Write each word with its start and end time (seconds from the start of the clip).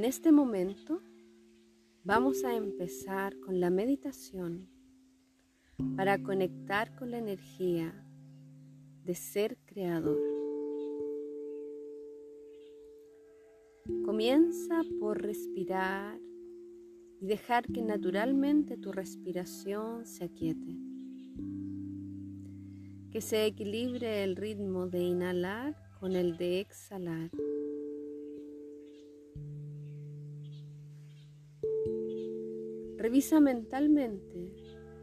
En 0.00 0.06
este 0.06 0.32
momento 0.32 1.02
vamos 2.04 2.42
a 2.44 2.56
empezar 2.56 3.38
con 3.40 3.60
la 3.60 3.68
meditación 3.68 4.66
para 5.94 6.22
conectar 6.22 6.96
con 6.96 7.10
la 7.10 7.18
energía 7.18 7.92
de 9.04 9.14
ser 9.14 9.58
creador. 9.66 10.18
Comienza 14.06 14.80
por 14.98 15.20
respirar 15.20 16.18
y 17.20 17.26
dejar 17.26 17.66
que 17.66 17.82
naturalmente 17.82 18.78
tu 18.78 18.92
respiración 18.92 20.06
se 20.06 20.24
aquiete. 20.24 20.78
Que 23.10 23.20
se 23.20 23.44
equilibre 23.44 24.24
el 24.24 24.36
ritmo 24.36 24.86
de 24.86 25.00
inhalar 25.00 25.76
con 26.00 26.16
el 26.16 26.38
de 26.38 26.60
exhalar. 26.60 27.30
Revisa 33.20 33.38
mentalmente 33.38 34.50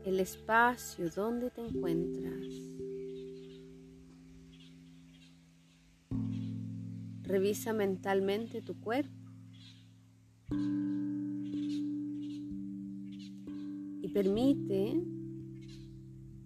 el 0.04 0.20
espacio 0.20 1.08
donde 1.12 1.52
te 1.52 1.62
encuentras. 1.62 2.48
Revisa 7.22 7.74
mentalmente 7.74 8.64
tu 8.64 8.80
cuerpo. 8.80 9.14
Y 14.02 14.10
permite 14.12 15.00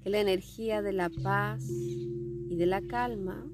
que 0.03 0.09
la 0.09 0.19
energía 0.19 0.81
de 0.81 0.91
la 0.91 1.09
paz 1.23 1.63
y 1.69 2.53
de 2.57 2.65
la 2.65 2.81
calma 2.81 3.49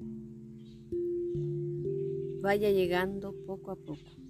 vaya 2.40 2.72
llegando 2.72 3.32
poco 3.46 3.70
a 3.70 3.76
poco. 3.76 4.27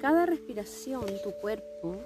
Cada 0.00 0.24
respiración 0.24 1.04
tu 1.22 1.32
cuerpo 1.32 2.00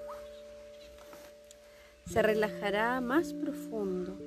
se 2.06 2.22
relajará 2.22 3.00
más 3.00 3.32
profundo. 3.32 4.18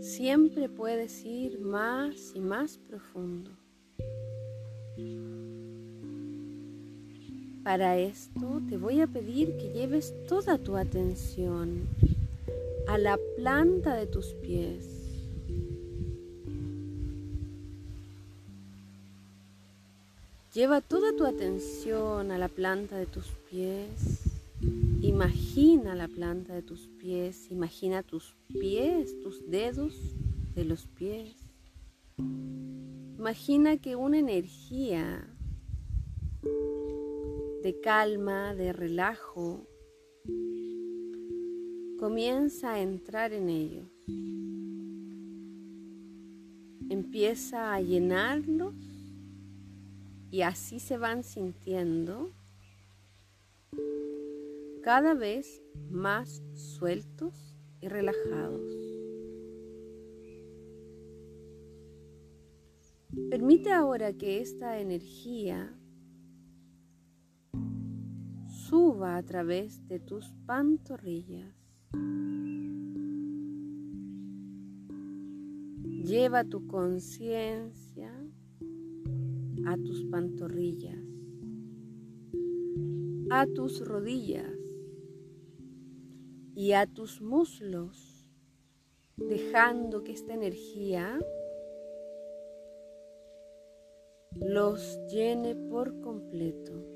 Siempre 0.00 0.68
puedes 0.68 1.24
ir 1.24 1.60
más 1.60 2.32
y 2.34 2.40
más 2.40 2.78
profundo. 2.78 3.50
Para 7.62 7.98
esto 7.98 8.62
te 8.68 8.78
voy 8.78 9.02
a 9.02 9.06
pedir 9.06 9.56
que 9.58 9.70
lleves 9.70 10.14
toda 10.26 10.56
tu 10.56 10.76
atención 10.76 11.86
a 12.88 12.96
la 12.96 13.18
planta 13.36 13.94
de 13.94 14.06
tus 14.06 14.32
pies. 14.34 14.99
Lleva 20.52 20.80
toda 20.80 21.14
tu 21.14 21.26
atención 21.26 22.32
a 22.32 22.38
la 22.38 22.48
planta 22.48 22.96
de 22.96 23.06
tus 23.06 23.26
pies. 23.48 24.24
Imagina 25.00 25.94
la 25.94 26.08
planta 26.08 26.52
de 26.54 26.62
tus 26.62 26.88
pies. 26.98 27.52
Imagina 27.52 28.02
tus 28.02 28.34
pies, 28.48 29.14
tus 29.22 29.48
dedos 29.48 29.94
de 30.56 30.64
los 30.64 30.88
pies. 30.88 31.36
Imagina 32.18 33.76
que 33.76 33.94
una 33.94 34.18
energía 34.18 35.24
de 37.62 37.80
calma, 37.80 38.52
de 38.56 38.72
relajo, 38.72 39.68
comienza 42.00 42.72
a 42.72 42.80
entrar 42.80 43.32
en 43.32 43.50
ellos. 43.50 43.86
Empieza 46.88 47.72
a 47.72 47.80
llenarlos 47.80 48.89
y 50.30 50.42
así 50.42 50.78
se 50.78 50.96
van 50.96 51.24
sintiendo 51.24 52.30
cada 54.82 55.14
vez 55.14 55.62
más 55.90 56.42
sueltos 56.54 57.56
y 57.80 57.88
relajados. 57.88 58.90
Permite 63.28 63.72
ahora 63.72 64.12
que 64.12 64.40
esta 64.40 64.78
energía 64.78 65.76
suba 68.46 69.16
a 69.16 69.22
través 69.24 69.86
de 69.88 69.98
tus 69.98 70.32
pantorrillas. 70.46 71.54
Lleva 76.04 76.44
tu 76.44 76.66
conciencia 76.66 78.12
a 79.66 79.76
tus 79.76 80.04
pantorrillas, 80.04 80.98
a 83.30 83.46
tus 83.46 83.86
rodillas 83.86 84.50
y 86.54 86.72
a 86.72 86.86
tus 86.86 87.20
muslos, 87.20 88.28
dejando 89.16 90.02
que 90.02 90.12
esta 90.12 90.34
energía 90.34 91.18
los 94.36 94.98
llene 95.08 95.54
por 95.54 96.00
completo. 96.00 96.86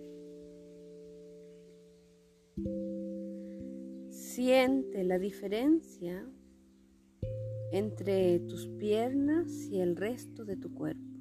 Siente 4.11 5.05
la 5.05 5.19
diferencia 5.19 6.29
entre 7.73 8.39
tus 8.41 8.69
piernas 8.69 9.51
y 9.71 9.81
el 9.81 9.97
resto 9.97 10.45
de 10.45 10.57
tu 10.57 10.73
cuerpo. 10.73 11.14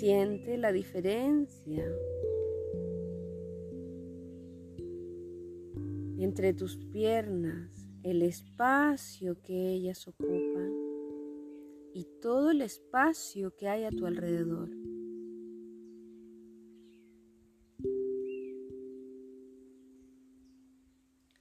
Siente 0.00 0.56
la 0.56 0.72
diferencia 0.72 1.84
entre 6.18 6.54
tus 6.54 6.78
piernas, 6.90 7.86
el 8.02 8.22
espacio 8.22 9.42
que 9.42 9.74
ellas 9.74 10.08
ocupan 10.08 10.72
y 11.92 12.06
todo 12.22 12.50
el 12.50 12.62
espacio 12.62 13.54
que 13.54 13.68
hay 13.68 13.84
a 13.84 13.90
tu 13.90 14.06
alrededor. 14.06 14.70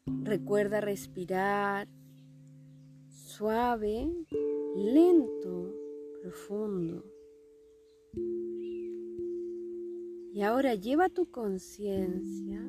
Recuerda 0.05 0.81
respirar 0.81 1.87
suave, 3.07 4.11
lento, 4.75 5.73
profundo. 6.21 7.18
Y 10.33 10.41
ahora 10.41 10.75
lleva 10.75 11.09
tu 11.09 11.29
conciencia 11.29 12.61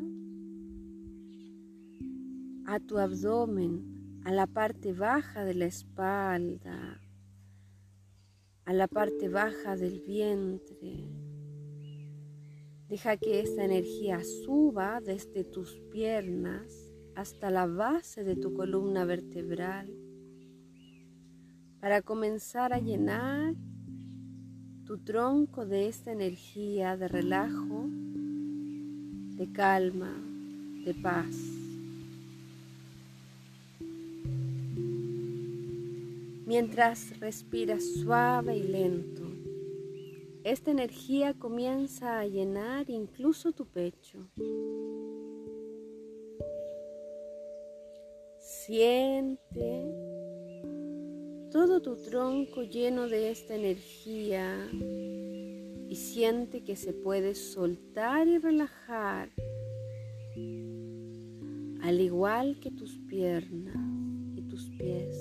a 2.67 2.79
tu 2.81 2.99
abdomen, 2.99 4.21
a 4.25 4.33
la 4.33 4.47
parte 4.47 4.93
baja 4.93 5.45
de 5.45 5.55
la 5.55 5.67
espalda, 5.67 7.01
a 8.65 8.73
la 8.73 8.87
parte 8.87 9.29
baja 9.29 9.77
del 9.77 10.01
vientre. 10.01 11.09
Deja 12.89 13.17
que 13.17 13.41
esta 13.41 13.65
energía 13.65 14.23
suba 14.25 15.01
desde 15.01 15.45
tus 15.45 15.81
piernas 15.91 16.93
hasta 17.15 17.51
la 17.51 17.67
base 17.67 18.25
de 18.25 18.37
tu 18.37 18.55
columna 18.55 19.05
vertebral 19.05 19.93
para 21.81 22.03
comenzar 22.03 22.73
a 22.73 22.79
llenar 22.79 23.55
tu 24.91 24.99
tronco 24.99 25.67
de 25.67 25.87
esta 25.87 26.11
energía 26.11 26.97
de 26.97 27.07
relajo, 27.07 27.85
de 29.37 29.53
calma, 29.53 30.13
de 30.85 30.93
paz. 30.95 31.37
Mientras 36.45 37.21
respiras 37.21 37.85
suave 38.03 38.57
y 38.57 38.65
lento, 38.65 39.23
esta 40.43 40.73
energía 40.73 41.35
comienza 41.35 42.19
a 42.19 42.27
llenar 42.27 42.91
incluso 42.91 43.53
tu 43.53 43.67
pecho. 43.67 44.27
Siente 48.41 50.10
todo 51.51 51.83
tu 51.83 51.97
tronco 51.97 52.63
lleno 52.63 53.09
de 53.09 53.31
esta 53.31 53.57
energía 53.57 54.69
y 54.73 55.97
siente 55.97 56.63
que 56.63 56.77
se 56.77 56.93
puede 56.93 57.35
soltar 57.35 58.29
y 58.29 58.39
relajar 58.39 59.31
al 61.83 62.01
igual 62.01 62.61
que 62.61 62.71
tus 62.71 62.99
piernas 63.09 63.77
y 64.37 64.43
tus 64.43 64.71
pies. 64.79 65.17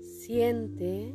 Siente 0.00 1.14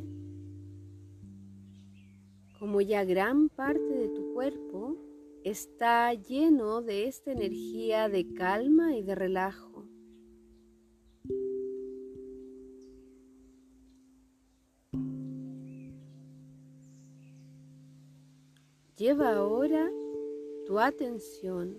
como 2.60 2.80
ya 2.80 3.04
gran 3.04 3.48
parte 3.48 3.82
de 3.82 4.08
tu 4.10 4.32
cuerpo 4.32 4.95
está 5.50 6.12
lleno 6.12 6.82
de 6.82 7.06
esta 7.06 7.30
energía 7.30 8.08
de 8.08 8.34
calma 8.34 8.96
y 8.96 9.02
de 9.04 9.14
relajo. 9.14 9.86
Lleva 18.96 19.36
ahora 19.36 19.88
tu 20.66 20.80
atención 20.80 21.78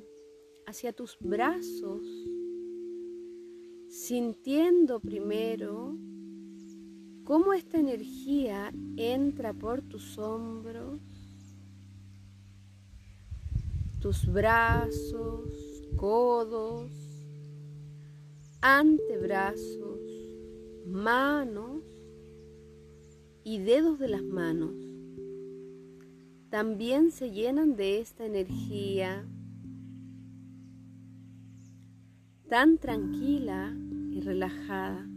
hacia 0.66 0.94
tus 0.94 1.18
brazos, 1.20 2.08
sintiendo 3.90 5.02
primero 5.02 5.94
cómo 7.26 7.52
esta 7.52 7.78
energía 7.78 8.72
entra 8.96 9.54
por 9.54 9.82
tus 9.82 10.18
hombros, 10.18 11.02
tus 14.00 14.26
brazos, 14.32 15.50
codos, 15.96 16.92
antebrazos, 18.62 20.00
manos 20.86 21.84
y 23.44 23.60
dedos 23.60 23.98
de 24.00 24.08
las 24.08 24.24
manos. 24.24 24.76
También 26.50 27.12
se 27.12 27.32
llenan 27.32 27.76
de 27.76 28.00
esta 28.00 28.26
energía 28.26 29.26
tan 32.48 32.78
tranquila 32.78 33.76
y 34.12 34.22
relajada. 34.22 35.08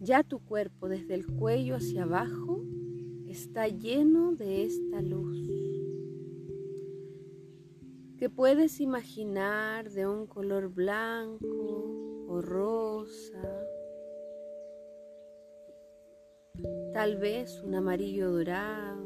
Ya 0.00 0.22
tu 0.22 0.38
cuerpo 0.38 0.88
desde 0.88 1.14
el 1.14 1.26
cuello 1.26 1.76
hacia 1.76 2.02
abajo 2.02 2.62
está 3.34 3.66
lleno 3.66 4.32
de 4.36 4.64
esta 4.64 5.02
luz 5.02 5.50
que 8.16 8.30
puedes 8.30 8.80
imaginar 8.80 9.90
de 9.90 10.06
un 10.06 10.28
color 10.28 10.68
blanco 10.68 12.26
o 12.28 12.40
rosa, 12.40 13.66
tal 16.92 17.16
vez 17.16 17.60
un 17.64 17.74
amarillo 17.74 18.30
dorado. 18.30 19.02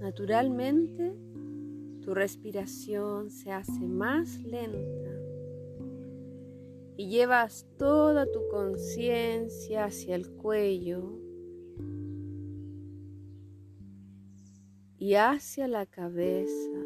Naturalmente, 0.00 1.14
tu 2.00 2.14
respiración 2.14 3.30
se 3.30 3.52
hace 3.52 3.86
más 3.86 4.42
lenta 4.42 5.23
y 6.96 7.08
llevas 7.08 7.66
toda 7.78 8.26
tu 8.30 8.46
conciencia 8.48 9.86
hacia 9.86 10.14
el 10.14 10.30
cuello 10.30 11.18
y 14.96 15.14
hacia 15.14 15.68
la 15.68 15.86
cabeza. 15.86 16.80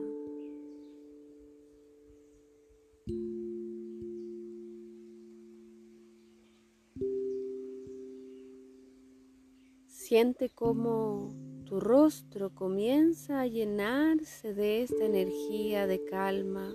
Siente 9.86 10.48
cómo 10.48 11.34
tu 11.66 11.80
rostro 11.80 12.54
comienza 12.54 13.40
a 13.40 13.46
llenarse 13.46 14.54
de 14.54 14.82
esta 14.82 15.04
energía 15.04 15.86
de 15.86 16.02
calma. 16.06 16.74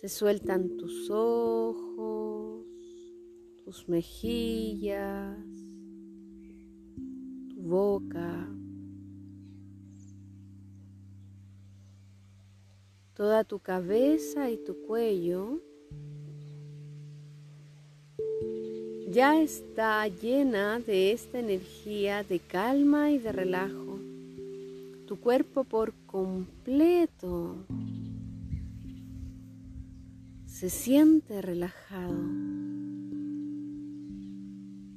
Se 0.00 0.08
sueltan 0.08 0.76
tus 0.76 1.10
ojos, 1.10 2.64
tus 3.64 3.88
mejillas, 3.88 5.36
tu 7.48 7.60
boca, 7.62 8.48
toda 13.12 13.42
tu 13.42 13.58
cabeza 13.58 14.48
y 14.52 14.58
tu 14.58 14.76
cuello 14.86 15.60
ya 19.10 19.42
está 19.42 20.06
llena 20.06 20.78
de 20.78 21.10
esta 21.10 21.40
energía 21.40 22.22
de 22.22 22.38
calma 22.38 23.10
y 23.10 23.18
de 23.18 23.32
relajo. 23.32 23.98
Tu 25.08 25.18
cuerpo 25.18 25.64
por 25.64 25.92
completo 26.06 27.56
se 30.58 30.70
siente 30.70 31.40
relajado, 31.40 32.18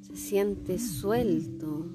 se 0.00 0.16
siente 0.16 0.76
suelto. 0.80 1.86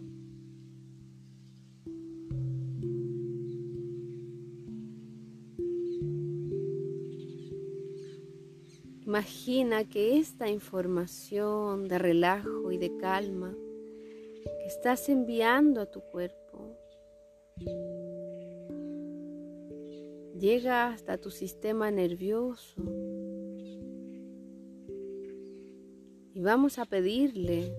Imagina 9.05 9.83
que 9.83 10.17
esta 10.17 10.47
información 10.47 11.89
de 11.89 11.99
relajo 11.99 12.71
y 12.71 12.77
de 12.77 12.95
calma 12.95 13.53
que 14.43 14.65
estás 14.65 15.09
enviando 15.09 15.81
a 15.81 15.91
tu 15.91 15.99
cuerpo 15.99 16.77
llega 20.39 20.87
hasta 20.87 21.17
tu 21.17 21.31
sistema 21.31 21.91
nervioso 21.91 23.06
y 26.37 26.41
vamos 26.41 26.77
a 26.77 26.85
pedirle, 26.85 27.73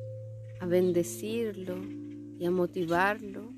a 0.58 0.66
bendecirlo 0.66 1.76
y 2.40 2.44
a 2.44 2.50
motivarlo 2.50 3.52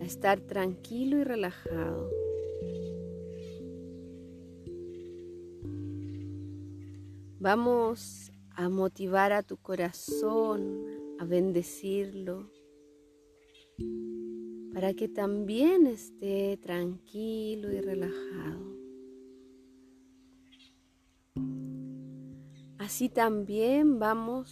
a 0.00 0.04
estar 0.04 0.40
tranquilo 0.40 1.18
y 1.18 1.22
relajado. 1.22 2.10
Vamos 7.38 8.32
a 8.56 8.68
motivar 8.68 9.32
a 9.32 9.44
tu 9.44 9.56
corazón, 9.58 10.84
a 11.20 11.24
bendecirlo, 11.24 12.50
para 14.74 14.94
que 14.94 15.08
también 15.08 15.86
esté 15.86 16.56
tranquilo 16.56 17.72
y 17.72 17.80
relajado. 17.80 18.69
Así 22.90 23.08
también 23.08 24.00
vamos 24.00 24.50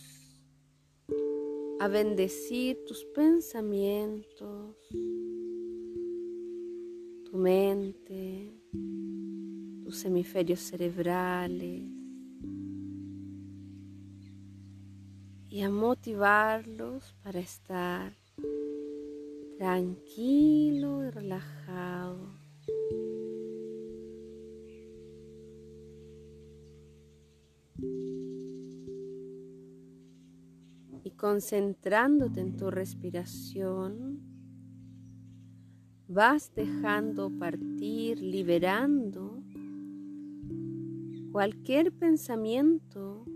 a 1.81 1.89
bendecir 1.89 2.79
tus 2.87 3.05
pensamientos, 3.07 4.77
tu 7.25 7.37
mente, 7.37 8.55
tus 9.83 10.05
hemisferios 10.05 10.61
cerebrales, 10.61 11.91
y 15.49 15.61
a 15.63 15.69
motivarlos 15.69 17.17
para 17.25 17.41
estar 17.41 18.13
tranquilo 19.59 21.05
y 21.05 21.11
relajado. 21.11 22.39
Concentrándote 31.19 32.41
en 32.41 32.57
tu 32.57 32.71
respiración, 32.71 34.21
vas 36.09 36.51
dejando 36.55 37.31
partir, 37.39 38.23
liberando 38.23 39.43
cualquier 41.31 41.93
pensamiento 41.93 43.27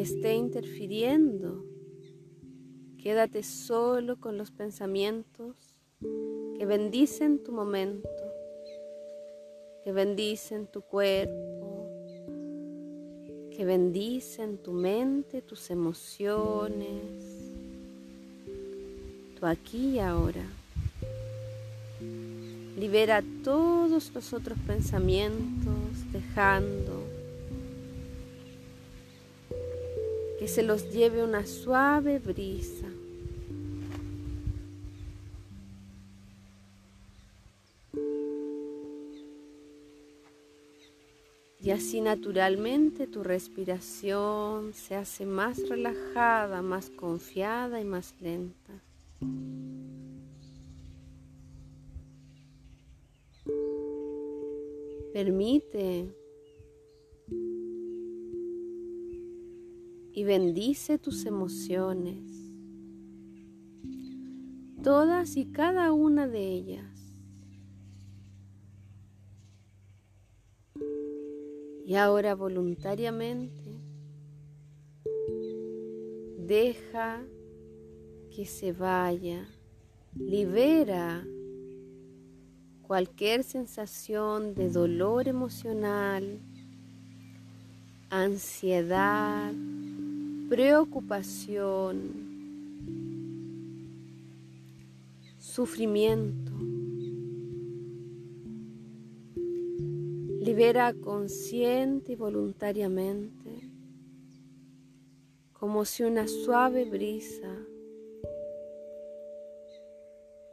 esté 0.00 0.34
interfiriendo. 0.34 1.64
Quédate 2.98 3.42
solo 3.42 4.20
con 4.20 4.36
los 4.36 4.50
pensamientos 4.50 5.76
que 6.00 6.66
bendicen 6.66 7.42
tu 7.42 7.52
momento, 7.52 8.08
que 9.84 9.92
bendicen 9.92 10.66
tu 10.66 10.82
cuerpo, 10.82 11.55
que 13.56 13.64
bendicen 13.64 14.58
tu 14.58 14.72
mente, 14.72 15.40
tus 15.40 15.70
emociones, 15.70 17.00
tu 19.40 19.46
aquí 19.46 19.94
y 19.94 19.98
ahora. 19.98 20.44
Libera 22.78 23.24
todos 23.42 24.12
los 24.12 24.32
otros 24.34 24.58
pensamientos 24.66 25.72
dejando 26.12 27.02
que 30.38 30.48
se 30.48 30.62
los 30.62 30.92
lleve 30.92 31.24
una 31.24 31.46
suave 31.46 32.18
brisa. 32.18 32.86
Así 41.86 42.00
naturalmente 42.00 43.06
tu 43.06 43.22
respiración 43.22 44.72
se 44.74 44.96
hace 44.96 45.24
más 45.24 45.68
relajada, 45.68 46.60
más 46.60 46.90
confiada 46.90 47.80
y 47.80 47.84
más 47.84 48.12
lenta. 48.20 48.82
Permite 55.12 56.12
y 60.12 60.24
bendice 60.24 60.98
tus 60.98 61.24
emociones, 61.24 62.50
todas 64.82 65.36
y 65.36 65.52
cada 65.52 65.92
una 65.92 66.26
de 66.26 66.48
ellas. 66.48 66.95
Y 71.86 71.94
ahora 71.94 72.34
voluntariamente 72.34 73.78
deja 76.36 77.22
que 78.34 78.44
se 78.44 78.72
vaya, 78.72 79.46
libera 80.16 81.24
cualquier 82.82 83.44
sensación 83.44 84.56
de 84.56 84.68
dolor 84.68 85.28
emocional, 85.28 86.40
ansiedad, 88.10 89.52
preocupación, 90.48 92.26
sufrimiento. 95.38 96.45
Libera 100.46 100.94
consciente 100.94 102.12
y 102.12 102.14
voluntariamente, 102.14 103.68
como 105.52 105.84
si 105.84 106.04
una 106.04 106.28
suave 106.28 106.84
brisa 106.84 107.66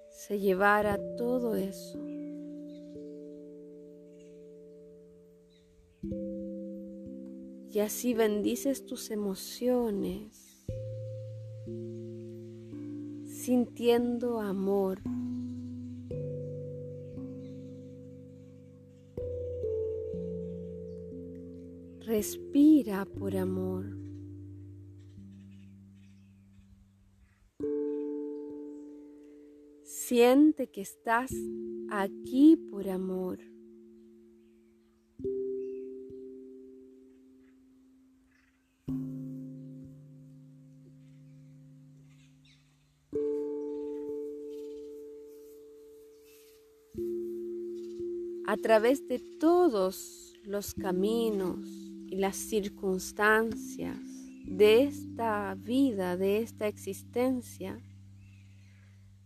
se 0.10 0.40
llevara 0.40 1.00
todo 1.16 1.56
eso. 1.56 2.00
Y 7.70 7.78
así 7.78 8.16
bendices 8.16 8.88
tus 8.88 9.12
emociones, 9.12 10.66
sintiendo 13.28 14.40
amor. 14.40 15.04
Respira 22.14 23.06
por 23.06 23.36
amor. 23.36 23.86
Siente 29.82 30.70
que 30.70 30.82
estás 30.82 31.32
aquí 31.90 32.56
por 32.70 32.88
amor. 32.88 33.40
a 48.46 48.58
través 48.58 49.08
de 49.08 49.18
todos 49.40 50.36
los 50.44 50.76
caminos 50.76 51.83
las 52.16 52.36
circunstancias 52.36 53.98
de 54.46 54.84
esta 54.84 55.56
vida, 55.56 56.18
de 56.18 56.40
esta 56.40 56.68
existencia, 56.68 57.80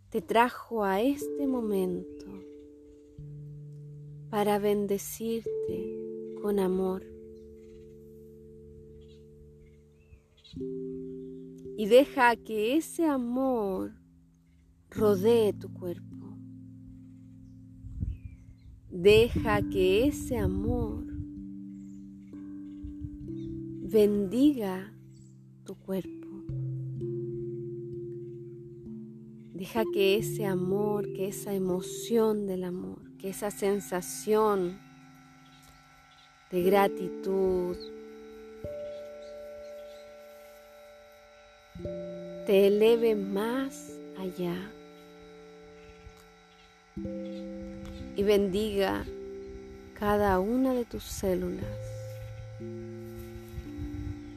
te 0.10 0.22
trajo 0.22 0.84
a 0.84 1.02
este 1.02 1.48
momento 1.48 2.26
para 4.30 4.60
bendecirte 4.60 6.36
con 6.42 6.60
amor. 6.60 7.04
Y 11.80 11.86
deja 11.88 12.36
que 12.36 12.76
ese 12.78 13.06
amor 13.06 13.94
rodee 14.90 15.54
tu 15.54 15.72
cuerpo. 15.74 16.38
Deja 18.90 19.62
que 19.70 20.08
ese 20.08 20.38
amor 20.38 21.17
bendiga 23.90 24.92
tu 25.64 25.76
cuerpo. 25.76 26.28
Deja 29.54 29.84
que 29.94 30.18
ese 30.18 30.46
amor, 30.46 31.06
que 31.14 31.30
esa 31.30 31.54
emoción 31.54 32.48
del 32.48 32.66
amor, 32.66 33.00
que 33.18 33.30
esa 33.30 33.50
sensación 33.50 34.78
de 36.52 36.64
gratitud 36.64 37.78
te 42.46 42.68
eleve 42.68 43.16
más 43.16 43.98
allá 44.18 44.56
y 48.16 48.24
bendiga 48.24 49.06
cada 49.94 50.40
una 50.40 50.74
de 50.74 50.86
tus 50.86 51.04
células 51.04 51.97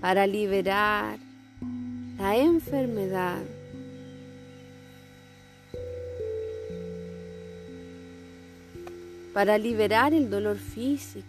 para 0.01 0.27
liberar 0.27 1.19
la 2.19 2.37
enfermedad 2.37 3.43
para 9.33 9.57
liberar 9.57 10.13
el 10.13 10.29
dolor 10.29 10.59
físico. 10.59 11.25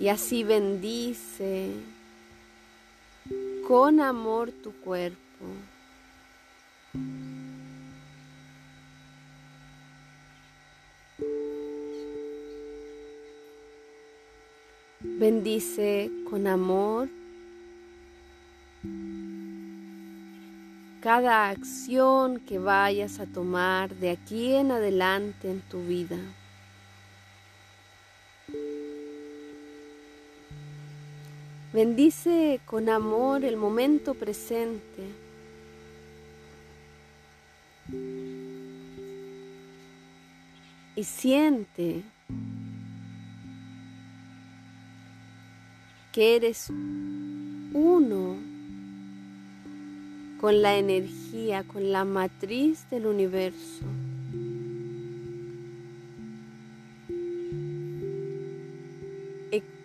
Y 0.00 0.08
así 0.08 0.42
bendice 0.44 1.70
con 3.68 4.00
amor 4.00 4.50
tu 4.50 4.72
cuerpo. 4.72 5.18
Bendice 15.20 16.10
con 16.30 16.46
amor 16.46 17.10
cada 21.02 21.50
acción 21.50 22.40
que 22.40 22.58
vayas 22.58 23.20
a 23.20 23.26
tomar 23.26 23.94
de 23.96 24.12
aquí 24.12 24.54
en 24.54 24.72
adelante 24.72 25.50
en 25.50 25.60
tu 25.60 25.82
vida. 25.84 26.16
Bendice 31.74 32.58
con 32.64 32.88
amor 32.88 33.44
el 33.44 33.58
momento 33.58 34.14
presente. 34.14 35.04
Y 40.96 41.04
siente 41.04 42.04
que 46.12 46.36
eres 46.36 46.68
uno 47.72 48.36
con 50.40 50.62
la 50.62 50.76
energía, 50.76 51.64
con 51.64 51.92
la 51.92 52.04
matriz 52.04 52.88
del 52.90 53.06
universo. 53.06 53.84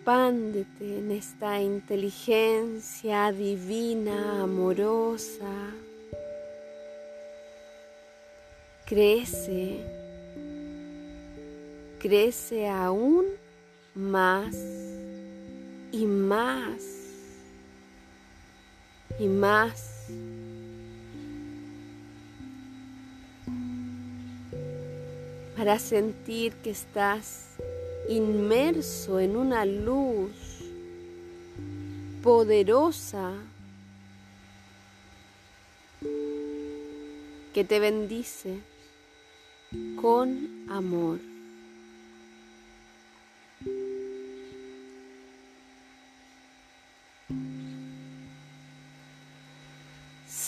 expándete 0.06 0.98
en 0.98 1.10
esta 1.10 1.60
inteligencia 1.60 3.32
divina, 3.32 4.42
amorosa. 4.42 5.74
Crece, 8.84 9.80
crece 11.98 12.68
aún 12.68 13.24
más 13.96 14.54
y 15.96 16.04
más 16.04 16.82
y 19.18 19.28
más. 19.28 20.08
Para 25.56 25.78
sentir 25.78 26.52
que 26.56 26.70
estás 26.70 27.56
inmerso 28.10 29.18
en 29.18 29.36
una 29.36 29.64
luz 29.64 30.30
poderosa 32.22 33.32
que 37.54 37.64
te 37.64 37.80
bendice 37.80 38.60
con 40.00 40.66
amor. 40.68 41.35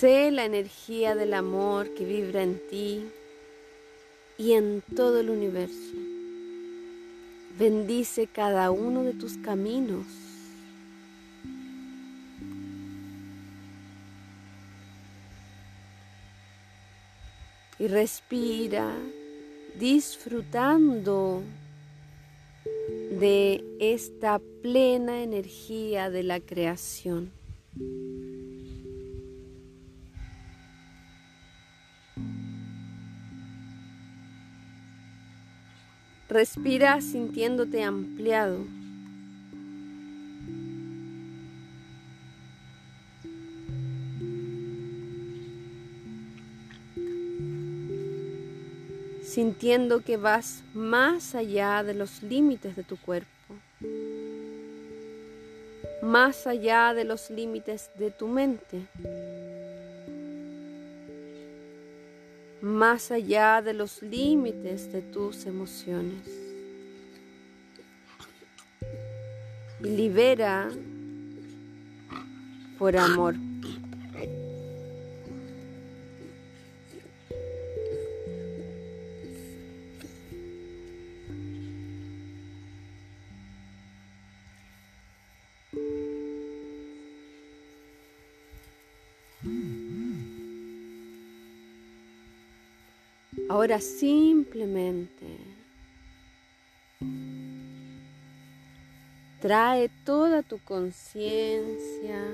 Sé 0.08 0.30
la 0.30 0.46
energía 0.46 1.14
del 1.14 1.34
amor 1.34 1.92
que 1.92 2.06
vibra 2.06 2.42
en 2.42 2.58
ti 2.70 3.04
y 4.38 4.52
en 4.52 4.82
todo 4.96 5.20
el 5.20 5.28
universo. 5.28 5.96
Bendice 7.58 8.26
cada 8.26 8.70
uno 8.70 9.02
de 9.04 9.12
tus 9.12 9.36
caminos. 9.36 10.06
Y 17.78 17.86
respira 17.88 18.90
disfrutando 19.78 21.42
de 23.10 23.62
esta 23.78 24.40
plena 24.62 25.22
energía 25.22 26.08
de 26.08 26.22
la 26.22 26.40
creación. 26.40 27.30
Respira 36.28 37.00
sintiéndote 37.00 37.82
ampliado. 37.82 38.66
Sintiendo 49.22 50.00
que 50.00 50.18
vas 50.18 50.64
más 50.74 51.34
allá 51.34 51.82
de 51.82 51.94
los 51.94 52.22
límites 52.22 52.76
de 52.76 52.82
tu 52.82 52.98
cuerpo, 52.98 53.28
más 56.02 56.46
allá 56.46 56.92
de 56.92 57.04
los 57.04 57.30
límites 57.30 57.90
de 57.98 58.10
tu 58.10 58.28
mente. 58.28 58.82
Más 62.78 63.10
allá 63.10 63.60
de 63.60 63.74
los 63.74 64.00
límites 64.02 64.92
de 64.92 65.02
tus 65.02 65.46
emociones. 65.46 66.22
Y 69.80 69.88
libera 69.88 70.68
por 72.78 72.96
amor. 72.96 73.47
Simplemente 93.76 95.26
trae 99.40 99.90
toda 100.04 100.42
tu 100.42 100.58
conciencia 100.58 102.24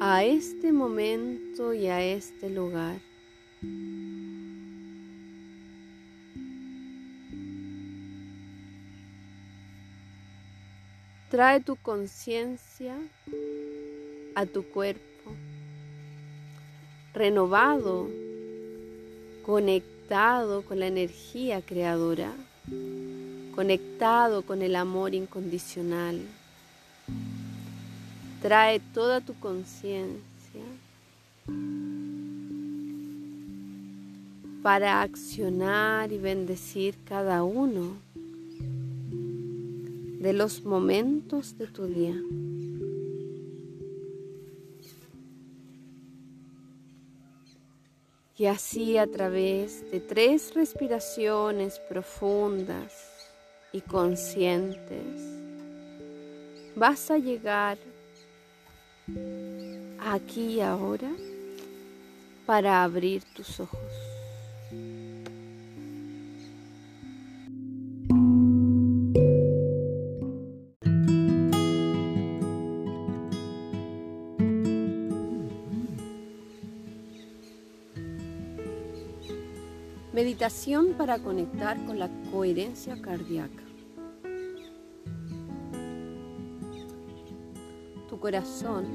a 0.00 0.24
este 0.24 0.72
momento 0.72 1.74
y 1.74 1.88
a 1.88 2.02
este 2.02 2.48
lugar. 2.48 2.98
Trae 11.30 11.60
tu 11.60 11.76
conciencia 11.76 12.96
a 14.34 14.46
tu 14.46 14.62
cuerpo 14.64 15.10
renovado, 17.12 18.08
conectado 19.50 20.62
con 20.62 20.78
la 20.78 20.86
energía 20.86 21.60
creadora, 21.60 22.32
conectado 23.52 24.42
con 24.42 24.62
el 24.62 24.76
amor 24.76 25.12
incondicional. 25.12 26.20
Trae 28.40 28.78
toda 28.94 29.20
tu 29.20 29.34
conciencia 29.40 30.20
para 34.62 35.02
accionar 35.02 36.12
y 36.12 36.18
bendecir 36.18 36.94
cada 37.04 37.42
uno 37.42 37.96
de 40.20 40.32
los 40.32 40.64
momentos 40.64 41.58
de 41.58 41.66
tu 41.66 41.86
día. 41.86 42.14
Y 48.40 48.46
así 48.46 48.96
a 48.96 49.06
través 49.06 49.90
de 49.90 50.00
tres 50.00 50.54
respiraciones 50.54 51.78
profundas 51.78 52.90
y 53.70 53.82
conscientes 53.82 55.04
vas 56.74 57.10
a 57.10 57.18
llegar 57.18 57.76
aquí 59.98 60.54
y 60.54 60.60
ahora 60.62 61.10
para 62.46 62.82
abrir 62.82 63.24
tus 63.34 63.60
ojos. 63.60 64.09
Para 80.96 81.18
conectar 81.18 81.76
con 81.84 81.98
la 81.98 82.08
coherencia 82.32 82.98
cardíaca. 83.02 83.62
Tu 88.08 88.18
corazón 88.18 88.86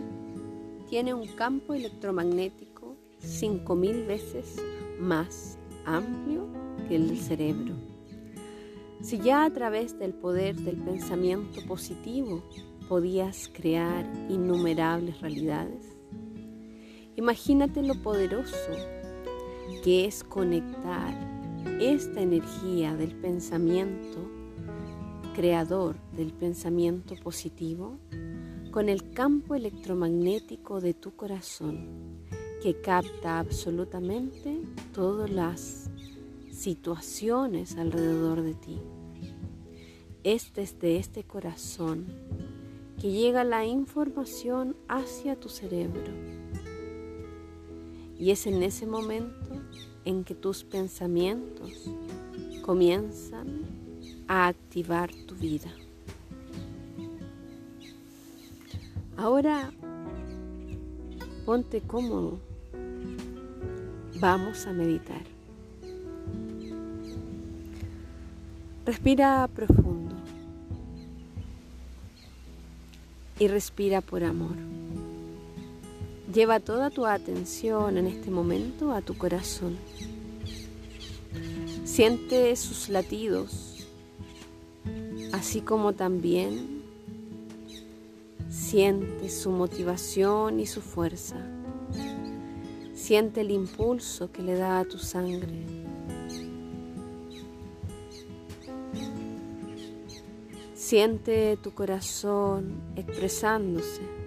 tiene 0.89 1.13
un 1.13 1.27
campo 1.35 1.75
electromagnético 1.75 2.95
5.000 3.21 4.07
veces 4.07 4.55
más 4.99 5.59
amplio 5.85 6.47
que 6.87 6.95
el 6.95 7.15
cerebro. 7.15 7.75
Si 9.01 9.19
ya 9.19 9.45
a 9.45 9.49
través 9.51 9.99
del 9.99 10.15
poder 10.15 10.55
del 10.55 10.77
pensamiento 10.77 11.61
positivo 11.67 12.41
podías 12.89 13.51
crear 13.53 14.03
innumerables 14.29 15.21
realidades, 15.21 15.95
imagínate 17.15 17.83
lo 17.83 18.01
poderoso 18.01 18.71
que 19.83 20.05
es 20.05 20.23
conectar 20.23 21.34
esta 21.79 22.21
energía 22.21 22.95
del 22.95 23.15
pensamiento 23.15 24.29
creador, 25.35 25.95
del 26.15 26.31
pensamiento 26.31 27.15
positivo, 27.15 27.97
con 28.71 28.89
el 28.89 29.11
campo 29.11 29.55
electromagnético 29.55 30.81
de 30.81 30.93
tu 30.93 31.15
corazón, 31.15 32.23
que 32.61 32.79
capta 32.81 33.39
absolutamente 33.39 34.61
todas 34.93 35.29
las 35.29 35.89
situaciones 36.51 37.77
alrededor 37.77 38.41
de 38.41 38.53
ti. 38.53 38.81
Es 40.23 40.53
desde 40.53 40.97
este 40.97 41.23
corazón 41.23 42.05
que 42.99 43.11
llega 43.11 43.43
la 43.43 43.65
información 43.65 44.75
hacia 44.87 45.39
tu 45.39 45.49
cerebro 45.49 46.13
y 48.17 48.31
es 48.31 48.47
en 48.47 48.63
ese 48.63 48.85
momento 48.85 49.61
en 50.05 50.23
que 50.23 50.35
tus 50.35 50.63
pensamientos 50.63 51.89
comienzan 52.63 53.65
a 54.27 54.47
activar 54.47 55.11
tu 55.27 55.35
vida. 55.35 55.71
Ahora 59.17 59.71
ponte 61.45 61.81
cómodo. 61.81 62.39
Vamos 64.19 64.65
a 64.65 64.73
meditar. 64.73 65.23
Respira 68.85 69.47
profundo 69.53 70.15
y 73.39 73.47
respira 73.47 74.01
por 74.01 74.23
amor. 74.23 74.55
Lleva 76.35 76.59
toda 76.59 76.89
tu 76.89 77.05
atención 77.05 77.97
en 77.97 78.07
este 78.07 78.29
momento 78.29 78.91
a 78.91 78.99
tu 78.99 79.17
corazón. 79.17 79.77
Siente 81.85 82.53
sus 82.57 82.89
latidos, 82.89 83.87
así 85.31 85.61
como 85.61 85.93
también 85.93 86.83
siente 88.49 89.29
su 89.29 89.49
motivación 89.49 90.59
y 90.59 90.65
su 90.65 90.81
fuerza. 90.81 91.37
Siente 92.93 93.39
el 93.39 93.51
impulso 93.51 94.29
que 94.29 94.41
le 94.41 94.55
da 94.55 94.79
a 94.79 94.83
tu 94.83 94.97
sangre. 94.97 95.65
Siente 100.73 101.55
tu 101.63 101.73
corazón 101.73 102.81
expresándose. 102.97 104.24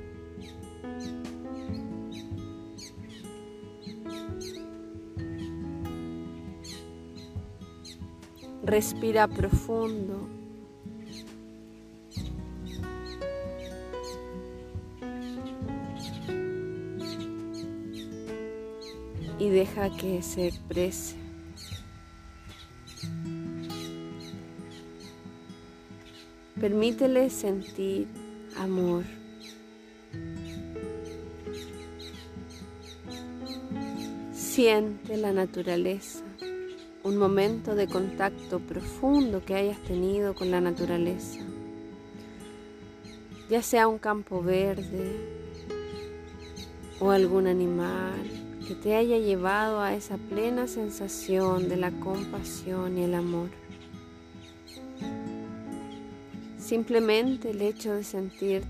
Respira 8.69 9.27
profundo. 9.27 10.29
Y 19.39 19.49
deja 19.49 19.89
que 19.97 20.21
se 20.21 20.49
exprese. 20.49 21.17
Permítele 26.61 27.31
sentir 27.31 28.07
amor. 28.59 29.05
Siente 34.35 35.17
la 35.17 35.33
naturaleza 35.33 36.28
un 37.05 37.17
momento 37.17 37.75
de 37.75 37.87
contacto 37.87 38.59
profundo 38.59 39.45
que 39.45 39.55
hayas 39.55 39.79
tenido 39.85 40.35
con 40.35 40.51
la 40.51 40.61
naturaleza, 40.61 41.41
ya 43.49 43.63
sea 43.63 43.89
un 43.89 43.99
campo 43.99 44.43
verde 44.43 45.39
o 47.01 47.11
algún 47.11 47.47
animal 47.47 48.21
que 48.67 48.75
te 48.75 48.97
haya 48.97 49.17
llevado 49.19 49.81
a 49.81 49.95
esa 49.95 50.19
plena 50.19 50.67
sensación 50.67 51.69
de 51.69 51.77
la 51.77 51.91
compasión 51.93 52.99
y 52.99 53.05
el 53.05 53.15
amor. 53.15 53.49
Simplemente 56.59 57.51
el 57.51 57.63
hecho 57.63 57.95
de 57.95 58.05
sentirte 58.05 58.67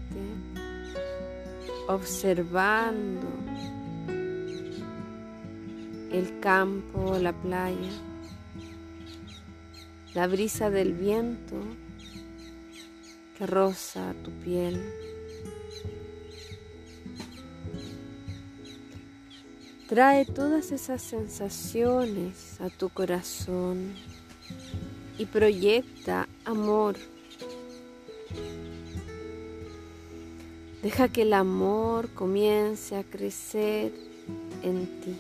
observando 1.88 3.26
el 6.12 6.38
campo 6.38 7.12
o 7.12 7.18
la 7.18 7.32
playa 7.32 7.90
la 10.18 10.26
brisa 10.26 10.68
del 10.68 10.94
viento 10.94 11.54
que 13.36 13.46
roza 13.46 14.16
tu 14.24 14.32
piel. 14.32 14.82
Trae 19.88 20.24
todas 20.24 20.72
esas 20.72 21.02
sensaciones 21.02 22.60
a 22.60 22.68
tu 22.68 22.88
corazón 22.88 23.94
y 25.18 25.26
proyecta 25.26 26.28
amor. 26.44 26.96
Deja 30.82 31.08
que 31.10 31.22
el 31.22 31.32
amor 31.32 32.08
comience 32.08 32.96
a 32.96 33.04
crecer 33.04 33.92
en 34.64 35.00
ti. 35.00 35.16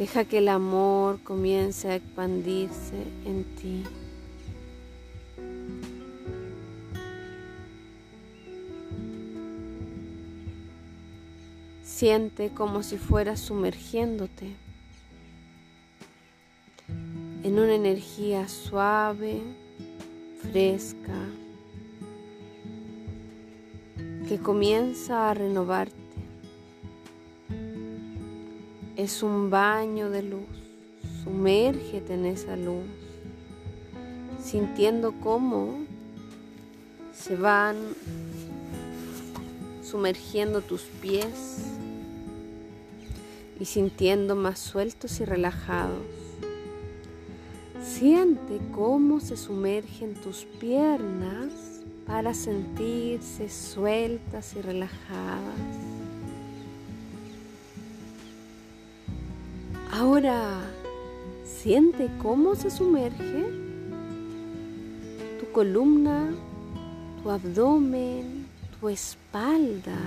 Deja 0.00 0.24
que 0.24 0.38
el 0.38 0.48
amor 0.48 1.22
comience 1.22 1.90
a 1.90 1.96
expandirse 1.96 2.96
en 3.26 3.44
ti. 3.56 3.84
Siente 11.84 12.48
como 12.48 12.82
si 12.82 12.96
fueras 12.96 13.40
sumergiéndote 13.40 14.56
en 17.42 17.58
una 17.58 17.74
energía 17.74 18.48
suave, 18.48 19.42
fresca, 20.40 21.26
que 24.26 24.38
comienza 24.38 25.28
a 25.28 25.34
renovarte 25.34 26.09
es 28.96 29.22
un 29.22 29.50
baño 29.50 30.10
de 30.10 30.22
luz. 30.22 30.48
Sumérgete 31.24 32.14
en 32.14 32.26
esa 32.26 32.56
luz, 32.56 32.84
sintiendo 34.42 35.12
cómo 35.20 35.84
se 37.12 37.36
van 37.36 37.76
sumergiendo 39.82 40.60
tus 40.60 40.82
pies 40.82 41.58
y 43.58 43.64
sintiendo 43.64 44.36
más 44.36 44.58
sueltos 44.58 45.20
y 45.20 45.24
relajados. 45.24 46.02
Siente 47.82 48.60
cómo 48.72 49.20
se 49.20 49.36
sumergen 49.36 50.14
tus 50.14 50.44
piernas 50.58 51.52
para 52.06 52.34
sentirse 52.34 53.48
sueltas 53.48 54.54
y 54.56 54.62
relajadas. 54.62 55.89
Ahora, 60.00 60.62
siente 61.44 62.08
cómo 62.22 62.54
se 62.54 62.70
sumerge 62.70 63.44
tu 65.38 65.52
columna, 65.52 66.34
tu 67.22 67.30
abdomen, 67.30 68.46
tu 68.80 68.88
espalda. 68.88 69.98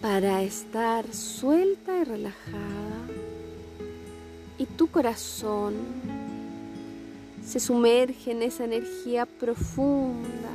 Para 0.00 0.44
estar 0.44 1.12
suelta 1.12 1.98
y 1.98 2.04
relajada 2.04 3.00
y 4.58 4.66
tu 4.66 4.86
corazón 4.86 5.74
se 7.44 7.58
sumerge 7.58 8.30
en 8.30 8.42
esa 8.42 8.62
energía 8.62 9.26
profunda 9.26 10.52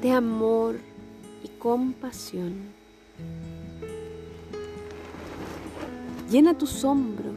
de 0.00 0.10
amor 0.10 0.91
compasión. 1.62 2.54
Llena 6.28 6.58
tus 6.58 6.82
hombros, 6.82 7.36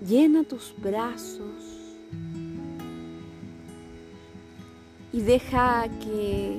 llena 0.00 0.44
tus 0.44 0.74
brazos 0.78 1.42
y 5.12 5.20
deja 5.20 5.86
que 6.00 6.58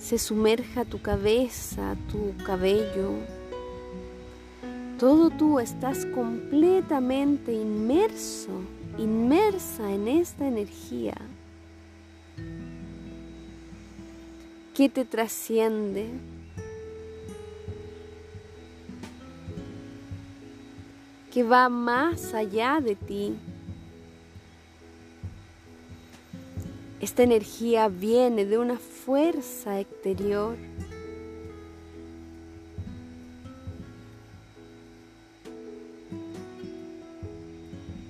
se 0.00 0.16
sumerja 0.16 0.86
tu 0.86 0.98
cabeza, 1.02 1.94
tu 2.10 2.42
cabello. 2.42 3.10
Todo 4.98 5.28
tú 5.28 5.60
estás 5.60 6.06
completamente 6.06 7.52
inmerso, 7.52 8.62
inmersa 8.96 9.92
en 9.92 10.08
esta 10.08 10.48
energía 10.48 11.16
que 14.74 14.88
te 14.88 15.04
trasciende. 15.04 16.08
que 21.32 21.42
va 21.42 21.70
más 21.70 22.34
allá 22.34 22.78
de 22.82 22.94
ti. 22.94 23.32
Esta 27.00 27.22
energía 27.22 27.88
viene 27.88 28.44
de 28.44 28.58
una 28.58 28.78
fuerza 28.78 29.80
exterior. 29.80 30.56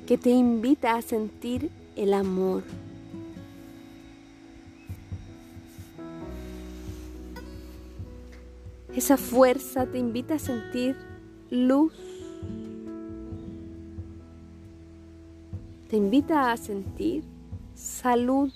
que 0.05 0.19
te 0.19 0.29
invita 0.29 0.97
a 0.97 1.01
sentir 1.01 1.71
el 1.97 2.13
amor. 2.13 2.65
Esa 9.03 9.17
fuerza 9.17 9.85
te 9.85 9.99
invita 9.99 10.35
a 10.35 10.39
sentir 10.39 10.97
luz. 11.51 11.93
Te 15.91 15.97
invita 15.97 16.53
a 16.53 16.57
sentir 16.57 17.25
salud. 17.75 18.53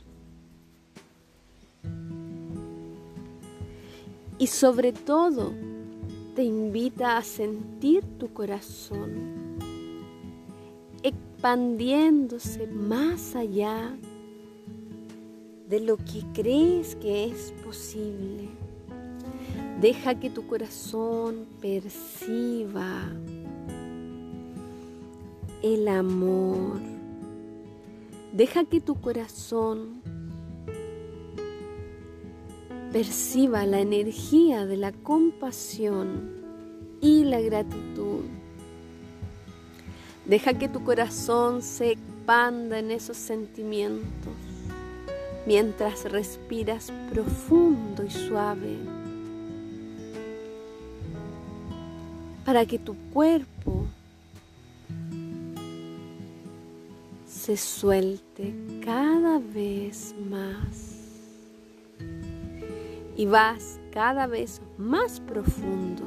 Y 4.39 4.47
sobre 4.47 4.93
todo, 4.93 5.53
te 6.37 6.45
invita 6.45 7.17
a 7.17 7.25
sentir 7.25 8.05
tu 8.17 8.33
corazón 8.33 9.59
expandiéndose 11.03 12.69
más 12.69 13.35
allá 13.35 13.97
de 15.69 15.81
lo 15.81 15.97
que 15.97 16.23
crees 16.33 16.95
que 16.95 17.25
es 17.33 17.53
posible. 17.65 18.56
Deja 19.81 20.15
que 20.15 20.31
tu 20.31 20.47
corazón 20.47 21.47
perciba 21.61 23.13
el 25.63 25.87
amor. 25.89 26.81
Deja 28.33 28.65
que 28.65 28.81
tu 28.81 28.99
corazón 28.99 30.01
perciba 32.91 33.67
la 33.67 33.81
energía 33.81 34.65
de 34.65 34.79
la 34.79 34.93
compasión 34.93 36.33
y 37.03 37.25
la 37.25 37.43
gratitud. 37.43 38.25
Deja 40.25 40.55
que 40.55 40.71
tu 40.71 40.85
corazón 40.85 41.61
se 41.61 41.93
expanda 41.93 42.79
en 42.79 42.91
esos 42.91 43.19
sentimientos 43.19 44.33
mientras 45.47 46.11
respiras 46.11 46.91
profundo 47.13 48.03
y 48.03 48.11
suave 48.11 49.06
para 52.47 52.65
que 52.65 52.79
tu 52.79 52.95
cuerpo 53.13 53.87
se 57.27 57.57
suelte 57.57 58.55
cada 58.85 59.41
vez 59.41 60.15
más 60.31 60.95
y 63.17 63.27
vas 63.27 63.81
cada 63.91 64.29
vez 64.29 64.63
más 64.79 65.19
profundo 65.19 66.05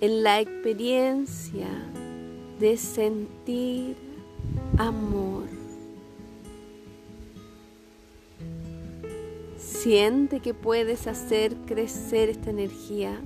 en 0.00 0.22
la 0.22 0.40
experiencia 0.40 1.68
de 2.58 2.78
sentir 2.78 3.96
amor. 4.78 5.44
Siente 9.58 10.40
que 10.40 10.54
puedes 10.54 11.06
hacer 11.06 11.54
crecer 11.66 12.30
esta 12.30 12.48
energía 12.48 13.20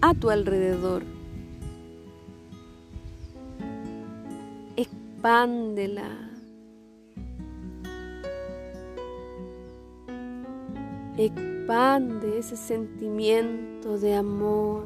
a 0.00 0.14
tu 0.14 0.30
alrededor. 0.30 1.02
Expándela. 4.76 6.08
Expande 11.16 12.38
ese 12.38 12.56
sentimiento 12.56 13.98
de 13.98 14.14
amor 14.14 14.84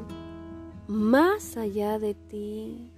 más 0.87 1.57
allá 1.57 1.99
de 1.99 2.13
ti, 2.13 2.91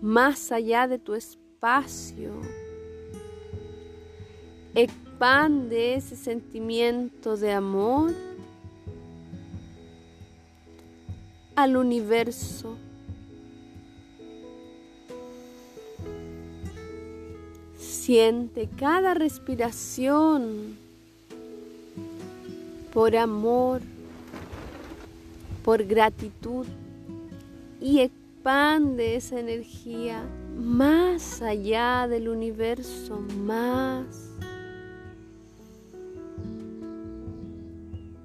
más 0.00 0.52
allá 0.52 0.86
de 0.86 0.98
tu 0.98 1.14
espacio. 1.14 2.30
Expande 4.74 5.94
ese 5.94 6.14
sentimiento 6.14 7.36
de 7.36 7.52
amor 7.52 8.12
al 11.58 11.76
universo. 11.76 12.76
Siente 17.76 18.68
cada 18.78 19.14
respiración 19.14 20.76
por 22.94 23.16
amor, 23.16 23.80
por 25.64 25.82
gratitud 25.84 26.64
y 27.80 28.02
expande 28.02 29.16
esa 29.16 29.40
energía 29.40 30.22
más 30.56 31.42
allá 31.42 32.06
del 32.06 32.28
universo, 32.28 33.18
más 33.44 34.28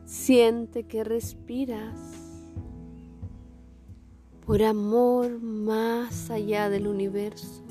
Siente 0.06 0.84
que 0.84 1.04
respiras 1.04 2.22
por 4.45 4.62
amor 4.63 5.39
más 5.41 6.29
allá 6.29 6.69
del 6.69 6.88
universo, 6.88 7.63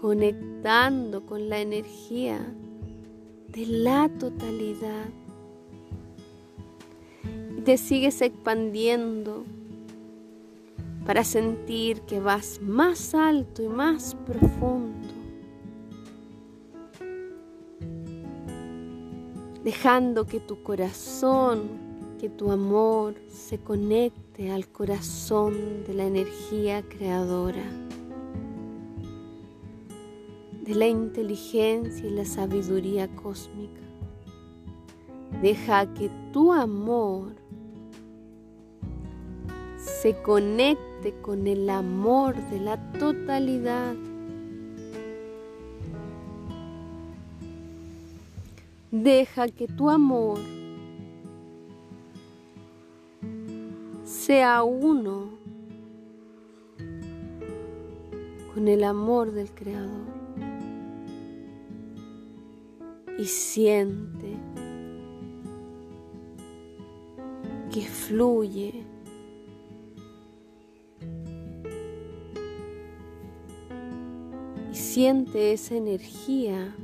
conectando 0.00 1.24
con 1.26 1.48
la 1.48 1.60
energía 1.60 2.38
de 3.48 3.66
la 3.66 4.08
totalidad. 4.18 5.08
Y 7.58 7.60
te 7.62 7.76
sigues 7.76 8.20
expandiendo 8.22 9.44
para 11.04 11.24
sentir 11.24 12.00
que 12.02 12.20
vas 12.20 12.60
más 12.62 13.14
alto 13.14 13.62
y 13.62 13.68
más 13.68 14.14
profundo 14.26 15.16
dejando 19.66 20.28
que 20.28 20.38
tu 20.38 20.62
corazón, 20.62 21.62
que 22.20 22.28
tu 22.28 22.52
amor 22.52 23.16
se 23.28 23.58
conecte 23.58 24.25
al 24.38 24.68
corazón 24.68 25.84
de 25.86 25.94
la 25.94 26.04
energía 26.04 26.82
creadora, 26.82 27.64
de 30.62 30.74
la 30.74 30.86
inteligencia 30.86 32.06
y 32.06 32.10
la 32.10 32.24
sabiduría 32.24 33.08
cósmica. 33.16 33.80
Deja 35.40 35.92
que 35.94 36.10
tu 36.32 36.52
amor 36.52 37.34
se 39.78 40.20
conecte 40.22 41.14
con 41.22 41.46
el 41.46 41.70
amor 41.70 42.36
de 42.50 42.60
la 42.60 42.92
totalidad 42.92 43.94
Deja 49.04 49.48
que 49.48 49.66
tu 49.66 49.90
amor 49.90 50.38
sea 54.26 54.64
uno 54.64 55.38
con 58.52 58.66
el 58.66 58.82
amor 58.82 59.30
del 59.30 59.52
Creador 59.52 60.08
y 63.20 63.24
siente 63.24 64.36
que 67.72 67.82
fluye 67.82 68.82
y 74.72 74.74
siente 74.74 75.52
esa 75.52 75.76
energía 75.76 76.74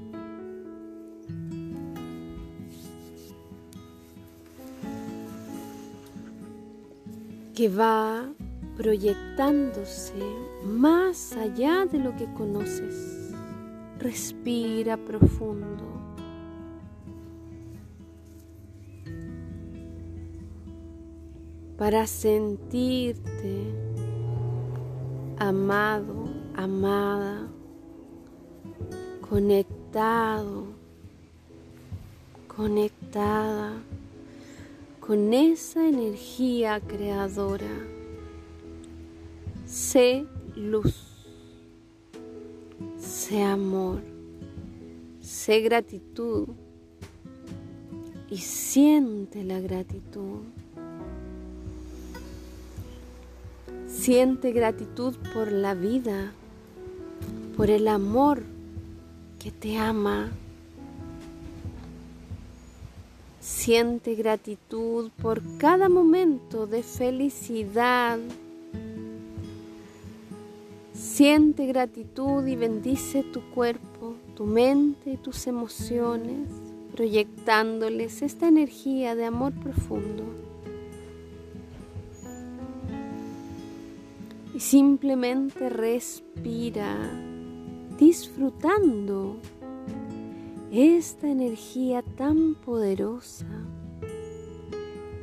que 7.62 7.68
va 7.68 8.28
proyectándose 8.76 10.18
más 10.64 11.32
allá 11.36 11.86
de 11.86 12.00
lo 12.00 12.16
que 12.16 12.26
conoces. 12.34 13.30
Respira 14.00 14.96
profundo. 14.96 15.84
Para 21.78 22.04
sentirte 22.08 23.62
amado, 25.38 26.24
amada, 26.56 27.46
conectado, 29.30 30.64
conectada 32.48 33.74
con 35.06 35.34
esa 35.34 35.88
energía 35.88 36.80
creadora. 36.80 37.66
Sé 39.66 40.26
luz, 40.54 40.94
sé 42.98 43.42
amor, 43.42 44.00
sé 45.20 45.60
gratitud 45.60 46.46
y 48.30 48.36
siente 48.38 49.42
la 49.42 49.58
gratitud. 49.58 50.42
Siente 53.88 54.52
gratitud 54.52 55.16
por 55.34 55.50
la 55.50 55.74
vida, 55.74 56.32
por 57.56 57.70
el 57.70 57.88
amor 57.88 58.44
que 59.40 59.50
te 59.50 59.78
ama 59.78 60.30
Siente 63.42 64.14
gratitud 64.14 65.10
por 65.20 65.42
cada 65.58 65.88
momento 65.88 66.68
de 66.68 66.84
felicidad. 66.84 68.20
Siente 70.94 71.66
gratitud 71.66 72.46
y 72.46 72.54
bendice 72.54 73.24
tu 73.24 73.40
cuerpo, 73.50 74.14
tu 74.36 74.44
mente 74.44 75.14
y 75.14 75.16
tus 75.16 75.48
emociones, 75.48 76.48
proyectándoles 76.94 78.22
esta 78.22 78.46
energía 78.46 79.16
de 79.16 79.24
amor 79.24 79.52
profundo. 79.54 80.22
Y 84.54 84.60
simplemente 84.60 85.68
respira, 85.68 86.96
disfrutando 87.98 89.38
esta 90.80 91.28
energía 91.28 92.00
tan 92.00 92.54
poderosa 92.54 93.46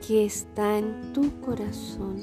que 0.06 0.24
está 0.24 0.78
en 0.78 1.12
tu 1.12 1.42
corazón. 1.42 2.20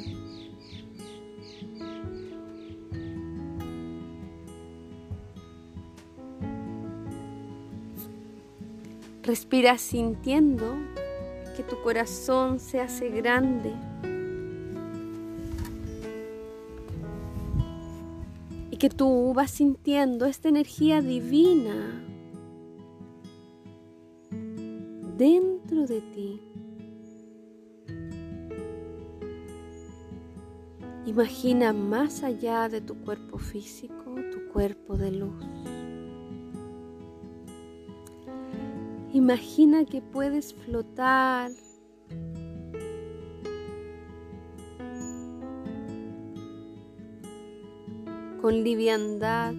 Respira 9.25 9.77
sintiendo 9.77 10.77
que 11.57 11.65
tu 11.65 11.83
corazón 11.83 12.61
se 12.61 12.81
hace 12.81 13.09
grande. 13.09 13.73
Y 18.71 18.77
que 18.77 18.89
tú 18.89 19.33
vas 19.35 19.51
sintiendo 19.51 20.27
esta 20.27 20.49
energía 20.49 21.03
divina 21.03 22.06
dentro 25.17 25.87
de 25.87 26.01
ti. 26.01 26.41
Imagina 31.07 31.73
más 31.73 32.23
allá 32.23 32.69
de 32.69 32.81
tu 32.81 32.97
cuerpo 32.97 33.39
físico, 33.39 34.17
tu 34.33 34.53
cuerpo 34.53 34.97
de 34.97 35.13
luz. 35.13 35.45
Imagina 39.13 39.85
que 39.85 40.03
puedes 40.03 40.53
flotar 40.53 41.51
con 48.43 48.63
liviandad, 48.63 49.55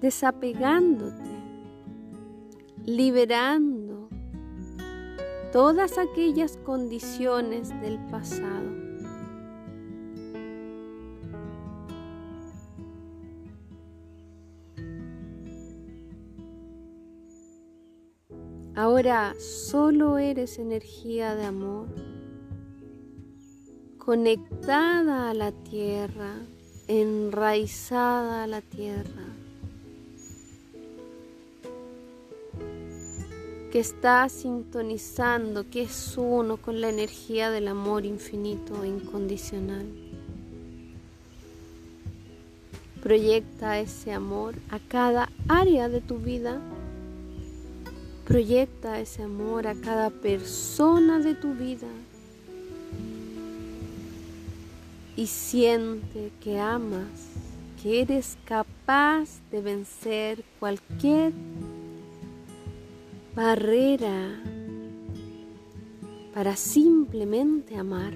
desapegándote, 0.00 1.33
liberando 2.84 4.08
todas 5.52 5.98
aquellas 5.98 6.56
condiciones 6.58 7.70
del 7.80 7.98
pasado. 8.10 8.84
Ahora 18.76 19.34
solo 19.38 20.18
eres 20.18 20.58
energía 20.58 21.36
de 21.36 21.44
amor, 21.44 21.86
conectada 23.98 25.30
a 25.30 25.34
la 25.34 25.52
tierra, 25.52 26.34
enraizada 26.88 28.42
a 28.42 28.46
la 28.48 28.60
tierra, 28.60 29.33
que 33.74 33.80
está 33.80 34.28
sintonizando, 34.28 35.68
que 35.68 35.82
es 35.82 36.14
uno 36.16 36.58
con 36.58 36.80
la 36.80 36.90
energía 36.90 37.50
del 37.50 37.66
amor 37.66 38.06
infinito 38.06 38.84
e 38.84 38.86
incondicional. 38.86 39.84
Proyecta 43.02 43.80
ese 43.80 44.12
amor 44.12 44.54
a 44.70 44.78
cada 44.78 45.28
área 45.48 45.88
de 45.88 46.00
tu 46.00 46.18
vida 46.18 46.60
Proyecta 48.24 49.00
ese 49.00 49.24
amor 49.24 49.66
a 49.66 49.74
cada 49.74 50.08
persona 50.08 51.18
de 51.18 51.34
tu 51.34 51.52
vida 51.52 51.88
y 55.14 55.26
siente 55.26 56.30
que 56.40 56.60
amas, 56.60 57.28
que 57.82 58.02
eres 58.02 58.38
capaz 58.46 59.40
de 59.50 59.60
vencer 59.60 60.44
cualquier 60.58 61.32
barrera 63.34 64.40
para 66.32 66.56
simplemente 66.56 67.76
amar, 67.76 68.14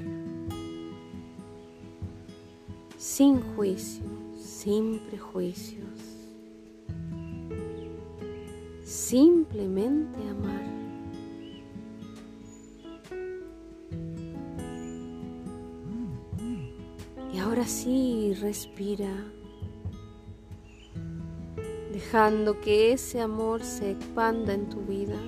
sin 2.96 3.40
juicio, 3.54 4.04
sin 4.36 4.98
prejuicios. 5.10 5.88
simplemente 8.88 10.18
amar. 10.28 10.64
Y 17.32 17.38
ahora 17.38 17.66
sí, 17.66 18.34
respira, 18.40 19.08
dejando 22.10 22.58
que 22.58 22.92
ese 22.92 23.20
amor 23.20 23.62
se 23.62 23.90
expanda 23.90 24.54
en 24.54 24.70
tu 24.70 24.80
vida, 24.80 25.18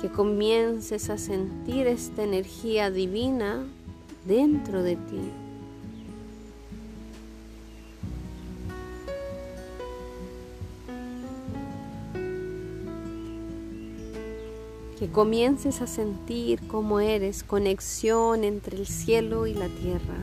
que 0.00 0.08
comiences 0.08 1.10
a 1.10 1.18
sentir 1.18 1.88
esta 1.88 2.22
energía 2.22 2.92
divina 2.92 3.66
dentro 4.24 4.84
de 4.84 4.94
ti. 4.94 5.20
que 15.00 15.08
comiences 15.08 15.80
a 15.80 15.86
sentir 15.86 16.66
cómo 16.66 16.98
eres 16.98 17.44
conexión 17.44 18.42
entre 18.42 18.76
el 18.76 18.86
cielo 18.88 19.46
y 19.46 19.54
la 19.54 19.68
tierra, 19.68 20.16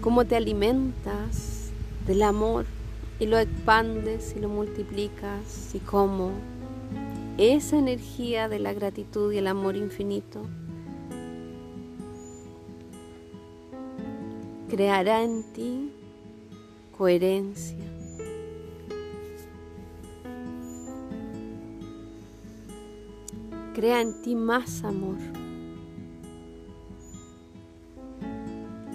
cómo 0.00 0.24
te 0.24 0.36
alimentas 0.36 1.61
del 2.06 2.22
amor 2.22 2.66
y 3.18 3.26
lo 3.26 3.38
expandes 3.38 4.34
y 4.36 4.40
lo 4.40 4.48
multiplicas 4.48 5.74
y 5.74 5.78
cómo 5.78 6.30
esa 7.38 7.78
energía 7.78 8.48
de 8.48 8.58
la 8.58 8.72
gratitud 8.72 9.32
y 9.32 9.38
el 9.38 9.46
amor 9.46 9.76
infinito 9.76 10.42
creará 14.68 15.22
en 15.22 15.42
ti 15.52 15.92
coherencia 16.96 17.92
Crea 23.74 24.02
en 24.02 24.20
ti 24.20 24.36
más 24.36 24.84
amor. 24.84 25.16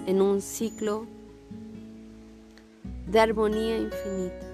En 0.06 0.22
un 0.22 0.40
ciclo 0.40 1.06
de 3.10 3.20
armonía 3.20 3.78
infinita. 3.78 4.46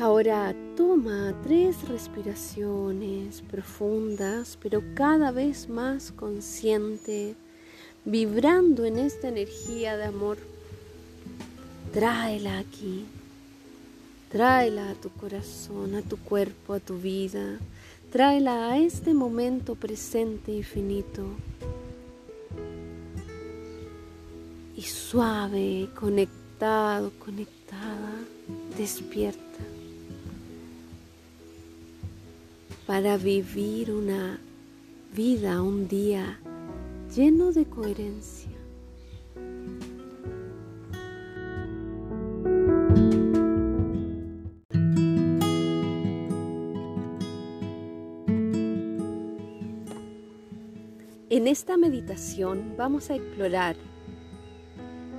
Ahora 0.00 0.54
toma 0.76 1.34
tres 1.44 1.86
respiraciones 1.86 3.42
profundas, 3.42 4.58
pero 4.60 4.82
cada 4.94 5.30
vez 5.30 5.68
más 5.68 6.10
consciente, 6.12 7.36
vibrando 8.04 8.84
en 8.84 8.98
esta 8.98 9.28
energía 9.28 9.96
de 9.96 10.04
amor. 10.04 10.38
Tráela 11.92 12.58
aquí. 12.58 13.04
Tráela 14.30 14.90
a 14.90 14.94
tu 14.94 15.10
corazón, 15.10 15.94
a 15.94 16.02
tu 16.02 16.16
cuerpo, 16.16 16.72
a 16.72 16.80
tu 16.80 16.96
vida. 16.96 17.58
Tráela 18.10 18.70
a 18.70 18.78
este 18.78 19.12
momento 19.12 19.74
presente 19.74 20.52
y 20.52 20.62
Y 24.82 24.84
suave, 24.84 25.90
conectado, 25.94 27.12
conectada, 27.20 28.14
despierta. 28.76 29.38
Para 32.84 33.16
vivir 33.16 33.92
una 33.92 34.40
vida, 35.14 35.62
un 35.62 35.86
día 35.86 36.36
lleno 37.14 37.52
de 37.52 37.64
coherencia 37.64 38.50
En 51.30 51.46
esta 51.46 51.78
meditación 51.78 52.74
vamos 52.76 53.10
a 53.10 53.14
explorar 53.14 53.76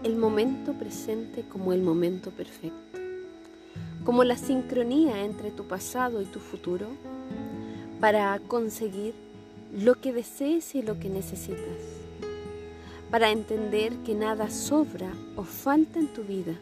el 0.04 0.18
momento 0.18 0.74
presente 0.74 1.44
como 1.44 1.72
el 1.72 1.82
momento 1.82 2.32
perfecto, 2.32 3.00
como 4.04 4.24
la 4.24 4.38
sincronía 4.38 5.24
entre 5.24 5.52
tu 5.52 5.66
pasado 5.66 6.22
y 6.22 6.26
tu 6.26 6.40
futuro 6.40 6.88
para 8.00 8.38
conseguir 8.40 9.14
lo 9.74 9.96
que 9.96 10.12
desees 10.12 10.76
y 10.76 10.82
lo 10.82 11.00
que 11.00 11.10
necesitas, 11.10 11.62
para 13.10 13.32
entender 13.32 13.96
que 14.00 14.14
nada 14.14 14.50
sobra 14.50 15.12
o 15.36 15.44
falta 15.44 16.00
en 16.00 16.12
tu 16.14 16.24
vida, 16.24 16.54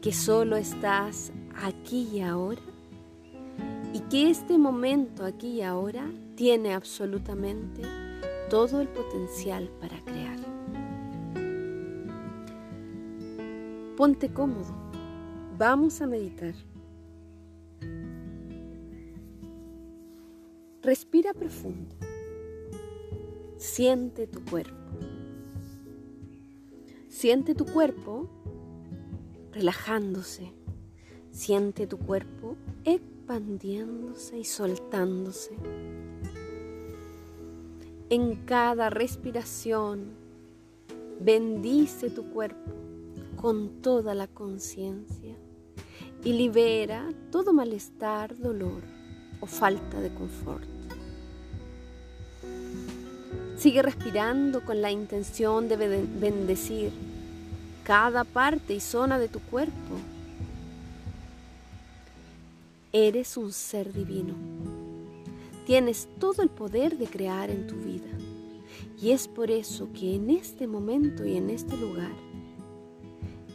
que 0.00 0.12
solo 0.12 0.56
estás 0.56 1.30
aquí 1.62 2.08
y 2.12 2.20
ahora. 2.20 2.62
Y 3.92 4.00
que 4.10 4.30
este 4.30 4.58
momento 4.58 5.24
aquí 5.24 5.48
y 5.48 5.62
ahora 5.62 6.08
tiene 6.36 6.74
absolutamente 6.74 7.82
todo 8.48 8.80
el 8.80 8.88
potencial 8.88 9.68
para 9.80 9.98
crear. 10.04 10.37
Ponte 13.98 14.28
cómodo. 14.32 14.72
Vamos 15.58 16.00
a 16.00 16.06
meditar. 16.06 16.54
Respira 20.82 21.34
profundo. 21.34 21.96
Siente 23.56 24.28
tu 24.28 24.44
cuerpo. 24.44 24.76
Siente 27.08 27.56
tu 27.56 27.66
cuerpo 27.66 28.28
relajándose. 29.50 30.52
Siente 31.32 31.88
tu 31.88 31.98
cuerpo 31.98 32.54
expandiéndose 32.84 34.38
y 34.38 34.44
soltándose. 34.44 35.56
En 38.10 38.36
cada 38.44 38.90
respiración, 38.90 40.12
bendice 41.18 42.10
tu 42.10 42.30
cuerpo 42.30 42.87
con 43.40 43.80
toda 43.82 44.14
la 44.14 44.26
conciencia 44.26 45.36
y 46.24 46.32
libera 46.32 47.08
todo 47.30 47.52
malestar, 47.52 48.36
dolor 48.36 48.82
o 49.40 49.46
falta 49.46 50.00
de 50.00 50.12
confort. 50.12 50.68
Sigue 53.56 53.82
respirando 53.82 54.64
con 54.64 54.82
la 54.82 54.90
intención 54.90 55.68
de 55.68 55.76
bendecir 55.76 56.92
cada 57.84 58.24
parte 58.24 58.74
y 58.74 58.80
zona 58.80 59.18
de 59.18 59.28
tu 59.28 59.40
cuerpo. 59.40 59.72
Eres 62.92 63.36
un 63.36 63.52
ser 63.52 63.92
divino. 63.92 64.34
Tienes 65.66 66.08
todo 66.18 66.42
el 66.42 66.48
poder 66.48 66.98
de 66.98 67.06
crear 67.06 67.50
en 67.50 67.66
tu 67.66 67.76
vida. 67.76 68.08
Y 69.00 69.10
es 69.10 69.28
por 69.28 69.50
eso 69.50 69.88
que 69.92 70.14
en 70.14 70.30
este 70.30 70.66
momento 70.66 71.24
y 71.24 71.36
en 71.36 71.50
este 71.50 71.76
lugar 71.76 72.27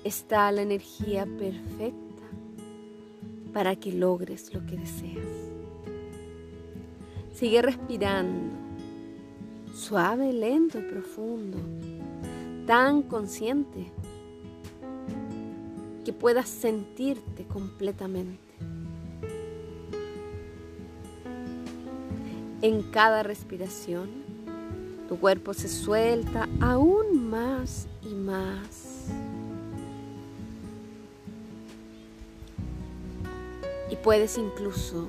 está 0.04 0.52
la 0.52 0.62
energía 0.62 1.26
perfecta 1.26 2.24
para 3.54 3.76
que 3.76 3.92
logres 3.92 4.54
lo 4.54 4.66
que 4.66 4.78
deseas. 4.78 5.26
Sigue 7.34 7.62
respirando, 7.62 8.52
suave, 9.74 10.34
lento 10.34 10.80
profundo, 10.88 11.58
tan 12.66 13.04
consciente 13.04 13.92
que 16.04 16.14
puedas 16.14 16.50
sentirte 16.50 17.46
completamente. 17.46 18.40
En 22.62 22.82
cada 22.92 23.24
respiración, 23.24 24.10
tu 25.10 25.20
cuerpo 25.20 25.54
se 25.54 25.68
suelta 25.68 26.48
aún 26.62 27.30
más 27.30 27.88
y 28.04 28.14
más 28.14 28.83
puedes 34.04 34.38
incluso 34.38 35.08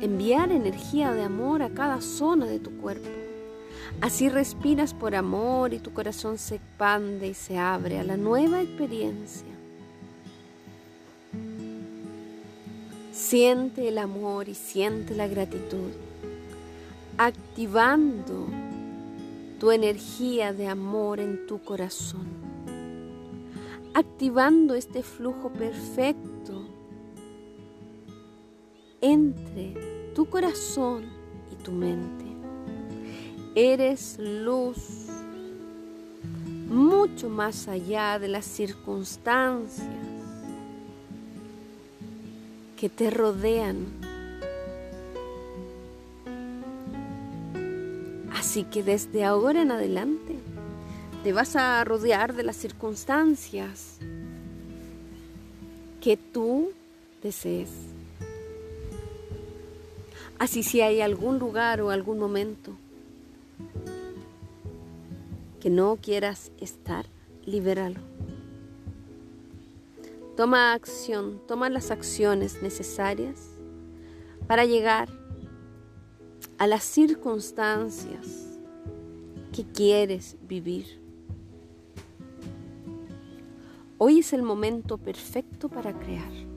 enviar 0.00 0.52
energía 0.52 1.12
de 1.12 1.24
amor 1.24 1.60
a 1.60 1.70
cada 1.70 2.00
zona 2.00 2.46
de 2.46 2.60
tu 2.60 2.70
cuerpo. 2.78 3.08
Así 4.00 4.28
respiras 4.28 4.94
por 4.94 5.16
amor 5.16 5.74
y 5.74 5.80
tu 5.80 5.92
corazón 5.92 6.38
se 6.38 6.56
expande 6.56 7.26
y 7.26 7.34
se 7.34 7.58
abre 7.58 7.98
a 7.98 8.04
la 8.04 8.16
nueva 8.16 8.62
experiencia. 8.62 9.48
Siente 13.12 13.88
el 13.88 13.98
amor 13.98 14.48
y 14.48 14.54
siente 14.54 15.16
la 15.16 15.26
gratitud, 15.26 15.90
activando 17.18 18.46
tu 19.58 19.72
energía 19.72 20.52
de 20.52 20.68
amor 20.68 21.18
en 21.18 21.44
tu 21.48 21.60
corazón, 21.60 22.26
activando 23.94 24.74
este 24.74 25.02
flujo 25.02 25.50
perfecto 25.50 26.77
entre 29.00 29.74
tu 30.14 30.26
corazón 30.26 31.04
y 31.52 31.56
tu 31.62 31.72
mente. 31.72 32.24
Eres 33.54 34.18
luz 34.18 35.06
mucho 36.68 37.28
más 37.28 37.66
allá 37.68 38.18
de 38.18 38.28
las 38.28 38.44
circunstancias 38.44 39.86
que 42.76 42.88
te 42.88 43.10
rodean. 43.10 43.86
Así 48.32 48.64
que 48.64 48.82
desde 48.82 49.24
ahora 49.24 49.62
en 49.62 49.72
adelante 49.72 50.36
te 51.24 51.32
vas 51.32 51.56
a 51.56 51.82
rodear 51.84 52.34
de 52.34 52.44
las 52.44 52.56
circunstancias 52.56 53.98
que 56.00 56.16
tú 56.16 56.70
desees. 57.22 57.70
Así 60.38 60.62
si 60.62 60.80
hay 60.80 61.00
algún 61.00 61.38
lugar 61.38 61.80
o 61.80 61.90
algún 61.90 62.18
momento 62.18 62.72
que 65.60 65.68
no 65.68 65.98
quieras 66.00 66.52
estar, 66.60 67.06
libéralo. 67.44 68.00
Toma 70.36 70.72
acción, 70.72 71.40
toma 71.48 71.68
las 71.68 71.90
acciones 71.90 72.62
necesarias 72.62 73.50
para 74.46 74.64
llegar 74.64 75.08
a 76.58 76.68
las 76.68 76.84
circunstancias 76.84 78.46
que 79.52 79.64
quieres 79.64 80.36
vivir. 80.48 81.00
Hoy 83.98 84.20
es 84.20 84.32
el 84.32 84.42
momento 84.42 84.98
perfecto 84.98 85.68
para 85.68 85.92
crear. 85.92 86.47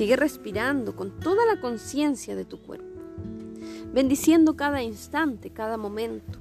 Sigue 0.00 0.16
respirando 0.16 0.96
con 0.96 1.20
toda 1.20 1.44
la 1.44 1.60
conciencia 1.60 2.34
de 2.34 2.46
tu 2.46 2.58
cuerpo, 2.58 3.02
bendiciendo 3.92 4.56
cada 4.56 4.82
instante, 4.82 5.50
cada 5.50 5.76
momento, 5.76 6.38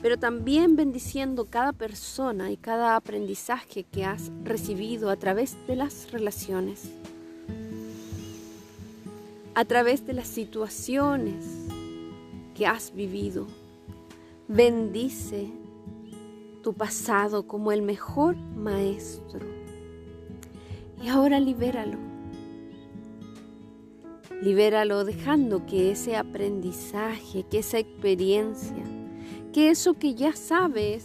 pero 0.00 0.16
también 0.16 0.76
bendiciendo 0.76 1.46
cada 1.46 1.72
persona 1.72 2.52
y 2.52 2.56
cada 2.56 2.94
aprendizaje 2.94 3.82
que 3.82 4.04
has 4.04 4.30
recibido 4.44 5.10
a 5.10 5.16
través 5.16 5.56
de 5.66 5.74
las 5.74 6.12
relaciones, 6.12 6.88
a 9.56 9.64
través 9.64 10.06
de 10.06 10.12
las 10.12 10.28
situaciones 10.28 11.44
que 12.54 12.64
has 12.68 12.94
vivido. 12.94 13.48
Bendice 14.46 15.50
tu 16.62 16.74
pasado 16.74 17.48
como 17.48 17.72
el 17.72 17.82
mejor 17.82 18.36
maestro. 18.36 19.44
Y 21.02 21.08
ahora 21.08 21.40
libéralo 21.40 22.07
Libéralo 24.40 25.04
dejando 25.04 25.66
que 25.66 25.90
ese 25.90 26.16
aprendizaje, 26.16 27.44
que 27.50 27.58
esa 27.58 27.78
experiencia, 27.78 28.84
que 29.52 29.70
eso 29.70 29.94
que 29.94 30.14
ya 30.14 30.32
sabes, 30.32 31.04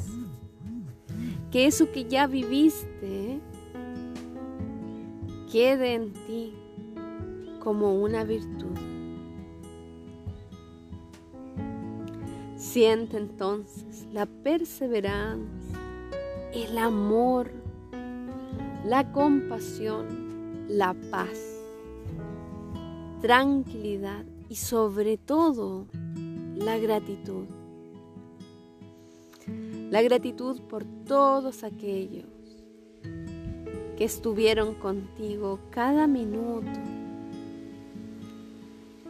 que 1.51 1.65
eso 1.65 1.91
que 1.91 2.05
ya 2.05 2.27
viviste, 2.27 3.39
quede 5.51 5.95
en 5.95 6.13
ti 6.13 6.53
como 7.59 7.95
una 7.95 8.23
virtud. 8.23 8.77
Siente 12.55 13.17
entonces 13.17 14.07
la 14.13 14.27
perseverancia, 14.27 15.79
el 16.53 16.77
amor, 16.77 17.51
la 18.86 19.11
compasión, 19.11 20.65
la 20.69 20.93
paz 21.09 21.53
tranquilidad 23.24 24.26
y 24.49 24.57
sobre 24.57 25.15
todo 25.15 25.88
la 26.57 26.78
gratitud. 26.78 27.45
La 29.89 30.01
gratitud 30.01 30.59
por 30.63 30.84
todos 31.07 31.63
aquellos 31.63 32.26
que 33.97 34.03
estuvieron 34.03 34.76
contigo 34.76 35.57
cada 35.69 36.05
minuto, 36.05 36.67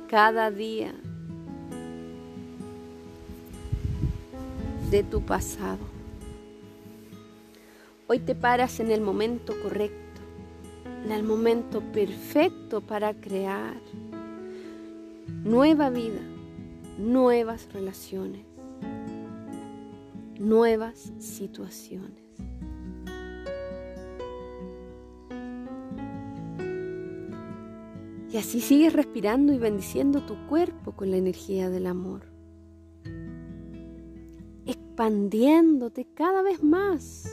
cada 0.07 0.51
día 0.51 0.93
de 4.91 5.01
tu 5.01 5.21
pasado. 5.25 5.87
Hoy 8.05 8.19
te 8.19 8.35
paras 8.35 8.79
en 8.79 8.91
el 8.91 9.01
momento 9.01 9.55
correcto 9.63 10.03
en 11.03 11.11
el 11.11 11.23
momento 11.23 11.81
perfecto 11.81 12.81
para 12.81 13.13
crear 13.13 13.75
nueva 15.43 15.89
vida, 15.89 16.21
nuevas 16.97 17.71
relaciones, 17.73 18.45
nuevas 20.39 21.11
situaciones. 21.19 22.23
Y 28.31 28.37
así 28.37 28.61
sigues 28.61 28.93
respirando 28.93 29.53
y 29.53 29.59
bendiciendo 29.59 30.25
tu 30.25 30.35
cuerpo 30.47 30.93
con 30.93 31.11
la 31.11 31.17
energía 31.17 31.69
del 31.69 31.85
amor, 31.85 32.23
expandiéndote 34.65 36.07
cada 36.15 36.41
vez 36.41 36.63
más 36.63 37.29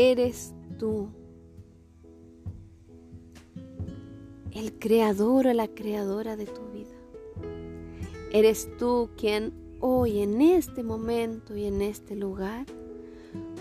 Eres 0.00 0.54
tú. 0.78 1.08
El 4.52 4.72
creador 4.78 5.46
o 5.46 5.52
la 5.52 5.68
creadora 5.68 6.36
de 6.36 6.46
tu 6.46 6.62
vida. 6.72 6.96
Eres 8.32 8.68
tú 8.78 9.10
quien 9.16 9.52
hoy, 9.80 10.20
en 10.20 10.40
este 10.40 10.82
momento 10.82 11.56
y 11.56 11.64
en 11.64 11.82
este 11.82 12.16
lugar, 12.16 12.66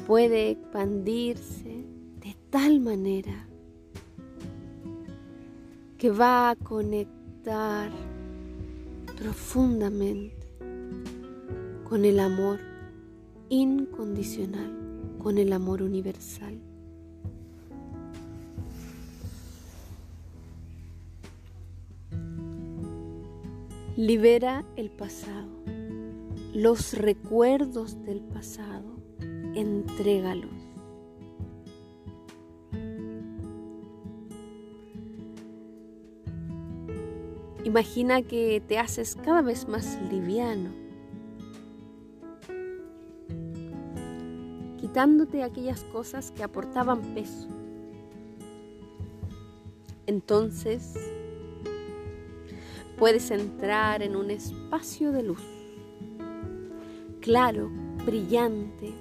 puede 0.05 0.51
expandirse 0.51 1.85
de 2.21 2.35
tal 2.49 2.79
manera 2.79 3.47
que 5.97 6.09
va 6.09 6.51
a 6.51 6.55
conectar 6.55 7.91
profundamente 9.17 10.35
con 11.89 12.05
el 12.05 12.19
amor 12.19 12.59
incondicional, 13.49 14.71
con 15.17 15.37
el 15.37 15.53
amor 15.53 15.81
universal. 15.81 16.59
Libera 23.97 24.63
el 24.75 24.91
pasado, 24.91 25.49
los 26.53 26.93
recuerdos 26.93 28.03
del 28.03 28.19
pasado, 28.19 28.95
entrégalos. 29.55 30.51
Imagina 37.63 38.21
que 38.21 38.61
te 38.67 38.77
haces 38.77 39.15
cada 39.15 39.41
vez 39.41 39.67
más 39.67 39.97
liviano, 40.11 40.69
quitándote 44.79 45.41
aquellas 45.41 45.83
cosas 45.85 46.29
que 46.29 46.43
aportaban 46.43 47.01
peso. 47.15 47.47
Entonces, 50.05 51.16
puedes 52.97 53.29
entrar 53.31 54.01
en 54.01 54.15
un 54.15 54.31
espacio 54.31 55.11
de 55.11 55.23
luz, 55.23 55.43
claro, 57.21 57.69
brillante, 58.05 58.93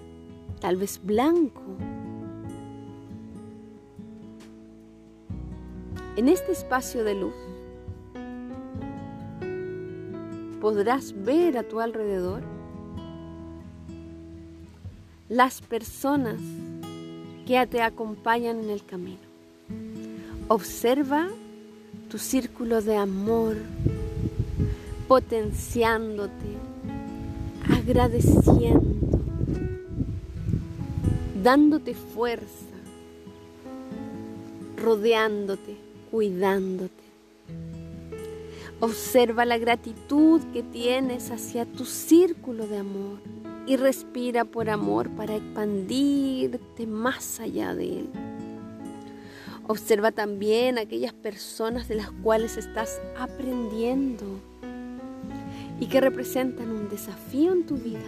tal 0.61 0.77
vez 0.77 1.01
blanco. 1.03 1.63
En 6.17 6.29
este 6.29 6.53
espacio 6.53 7.05
de 7.05 7.15
luz 7.15 7.35
podrás 10.61 11.15
ver 11.25 11.59
a 11.59 11.63
tu 11.63 11.81
alrededor 11.81 12.43
las 15.29 15.61
personas 15.61 16.41
que 17.47 17.67
te 17.67 17.83
acompañan 17.83 18.61
en 18.61 18.71
el 18.71 18.85
camino. 18.85 19.21
Observa 20.49 21.29
círculo 22.19 22.83
de 22.83 22.97
amor, 22.97 23.57
potenciándote, 25.09 26.33
agradeciendo, 27.69 29.19
dándote 31.43 31.95
fuerza, 31.95 32.67
rodeándote, 34.77 35.77
cuidándote. 36.11 37.07
Observa 38.81 39.45
la 39.45 39.57
gratitud 39.57 40.43
que 40.53 40.63
tienes 40.63 41.31
hacia 41.31 41.65
tu 41.65 41.85
círculo 41.85 42.67
de 42.67 42.79
amor 42.79 43.19
y 43.67 43.77
respira 43.77 44.45
por 44.45 44.69
amor 44.69 45.09
para 45.11 45.37
expandirte 45.37 46.87
más 46.87 47.41
allá 47.41 47.75
de 47.75 48.01
él. 48.01 48.26
Observa 49.69 50.13
también 50.13 50.79
aquellas 50.79 51.13
personas 51.13 51.89
de 51.89 51.97
las 51.97 52.11
cuales 52.11 52.57
estás 52.57 53.01
aprendiendo 53.19 54.25
y 55.81 55.87
que 55.87 56.01
representan 56.01 56.71
un 56.71 56.89
desafío 56.89 57.53
en 57.53 57.67
tu 57.67 57.77
vida. 57.77 58.05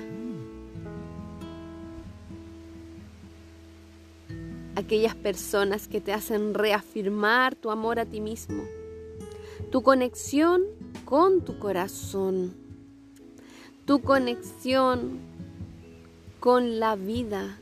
Aquellas 4.76 5.16
personas 5.16 5.88
que 5.88 6.00
te 6.00 6.12
hacen 6.12 6.54
reafirmar 6.54 7.56
tu 7.56 7.72
amor 7.72 7.98
a 7.98 8.06
ti 8.06 8.20
mismo, 8.20 8.62
tu 9.72 9.82
conexión 9.82 10.62
con 11.04 11.44
tu 11.44 11.58
corazón, 11.58 12.54
tu 13.84 14.00
conexión 14.00 15.18
con 16.38 16.78
la 16.78 16.94
vida 16.94 17.58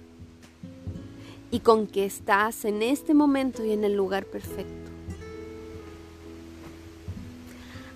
y 1.57 1.61
con 1.61 1.87
que 1.87 2.05
estás 2.05 2.67
en 2.67 2.83
este 2.83 3.15
momento 3.15 3.65
y 3.65 3.73
en 3.73 3.83
el 3.83 3.95
lugar 3.95 4.27
perfecto. 4.27 4.91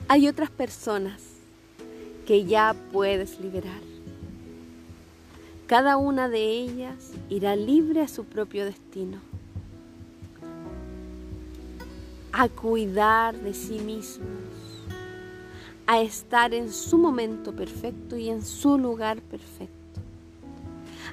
Hay 0.08 0.28
otras 0.28 0.48
personas 0.48 1.20
que 2.26 2.46
ya 2.46 2.74
puedes 2.90 3.38
liberar. 3.38 3.82
Cada 5.66 5.98
una 5.98 6.30
de 6.30 6.42
ellas 6.42 7.12
irá 7.28 7.54
libre 7.54 8.00
a 8.00 8.08
su 8.08 8.24
propio 8.24 8.64
destino, 8.64 9.18
a 12.32 12.48
cuidar 12.48 13.36
de 13.36 13.52
sí 13.52 13.78
mismos, 13.78 14.40
a 15.86 16.00
estar 16.00 16.54
en 16.54 16.72
su 16.72 16.96
momento 16.96 17.54
perfecto 17.54 18.16
y 18.16 18.30
en 18.30 18.42
su 18.42 18.78
lugar 18.78 19.20
perfecto. 19.20 20.00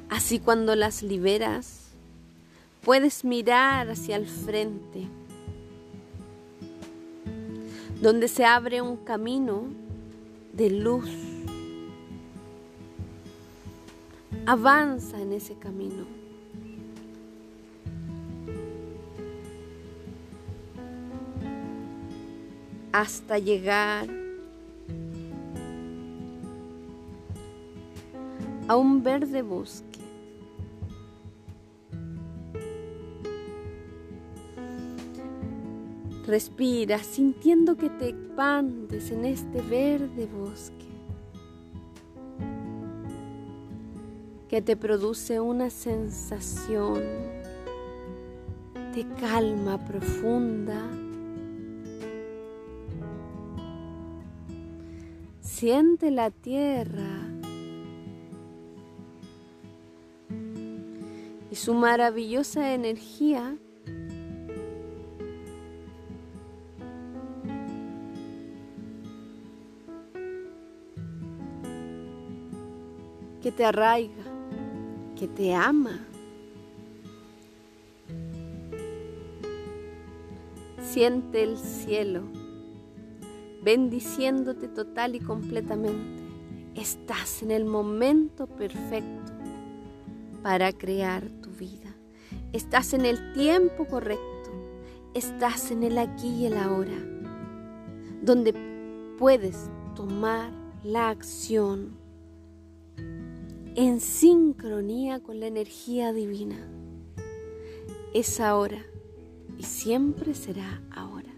Así 0.08 0.40
cuando 0.40 0.78
las 0.78 1.04
liberas, 1.04 1.87
puedes 2.88 3.26
mirar 3.26 3.90
hacia 3.90 4.16
el 4.16 4.26
frente, 4.26 5.10
donde 8.02 8.30
se 8.30 8.46
abre 8.46 8.82
un 8.82 8.96
camino 8.96 9.66
de 10.54 10.70
luz. 10.70 11.10
Avanza 14.46 15.20
en 15.20 15.34
ese 15.34 15.54
camino. 15.56 16.06
hasta 22.94 23.38
llegar 23.38 24.08
a 28.68 28.76
un 28.76 29.04
verde 29.04 29.44
bosque. 29.44 29.87
Respira 36.28 37.00
sintiendo 37.00 37.78
que 37.78 37.90
te 37.90 38.10
expandes 38.10 39.12
en 39.12 39.24
este 39.26 39.62
verde 39.62 40.28
bosque 40.28 40.88
que 44.50 44.62
te 44.62 44.78
produce 44.78 45.40
una 45.40 45.70
sensación 45.70 47.02
de 48.94 49.06
calma 49.20 49.84
profunda. 49.86 50.90
Siente 55.42 56.12
la 56.12 56.32
tierra 56.32 57.28
y 61.52 61.56
su 61.56 61.74
maravillosa 61.74 62.74
energía 62.74 63.58
te 73.58 73.66
arraiga, 73.66 74.24
que 75.18 75.28
te 75.28 75.54
ama. 75.54 76.00
Siente 80.80 81.42
el 81.42 81.58
cielo 81.58 82.22
bendiciéndote 83.64 84.68
total 84.68 85.16
y 85.16 85.20
completamente. 85.20 86.22
Estás 86.76 87.42
en 87.42 87.50
el 87.50 87.66
momento 87.66 88.46
perfecto 88.46 89.34
para 90.44 90.72
crear 90.72 91.28
tu 91.42 91.50
vida. 91.50 91.90
Estás 92.54 92.94
en 92.94 93.06
el 93.06 93.34
tiempo 93.34 93.88
correcto. 93.88 94.24
Estás 95.16 95.72
en 95.72 95.82
el 95.82 95.98
aquí 95.98 96.28
y 96.28 96.46
el 96.46 96.58
ahora, 96.58 96.98
donde 98.22 98.54
puedes 99.18 99.72
tomar 99.96 100.52
la 100.84 101.10
acción 101.10 102.07
en 103.78 104.02
sincronía 104.02 105.20
con 105.20 105.40
la 105.40 105.46
energía 105.46 106.12
divina. 106.12 106.58
Es 108.12 108.40
ahora 108.40 108.84
y 109.56 109.64
siempre 109.64 110.34
será 110.34 110.82
ahora. 110.90 111.30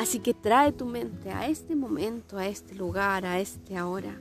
Así 0.00 0.18
que 0.18 0.34
trae 0.34 0.72
tu 0.72 0.84
mente 0.84 1.30
a 1.30 1.46
este 1.46 1.76
momento, 1.76 2.36
a 2.36 2.48
este 2.48 2.74
lugar, 2.74 3.24
a 3.24 3.38
este 3.38 3.76
ahora. 3.76 4.18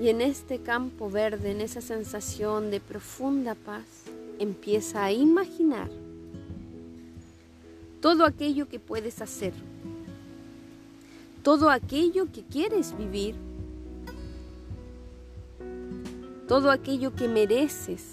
Y 0.00 0.08
en 0.08 0.20
este 0.20 0.58
campo 0.58 1.08
verde, 1.08 1.52
en 1.52 1.60
esa 1.60 1.80
sensación 1.80 2.72
de 2.72 2.80
profunda 2.80 3.54
paz, 3.54 3.84
empieza 4.40 5.04
a 5.04 5.12
imaginar 5.12 5.88
todo 8.00 8.24
aquello 8.24 8.68
que 8.68 8.80
puedes 8.80 9.22
hacer 9.22 9.52
todo 11.42 11.70
aquello 11.70 12.30
que 12.30 12.42
quieres 12.42 12.96
vivir, 12.96 13.34
todo 16.46 16.70
aquello 16.70 17.14
que 17.14 17.28
mereces 17.28 18.04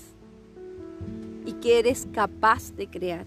y 1.45 1.53
que 1.53 1.79
eres 1.79 2.07
capaz 2.13 2.71
de 2.75 2.87
crear. 2.87 3.25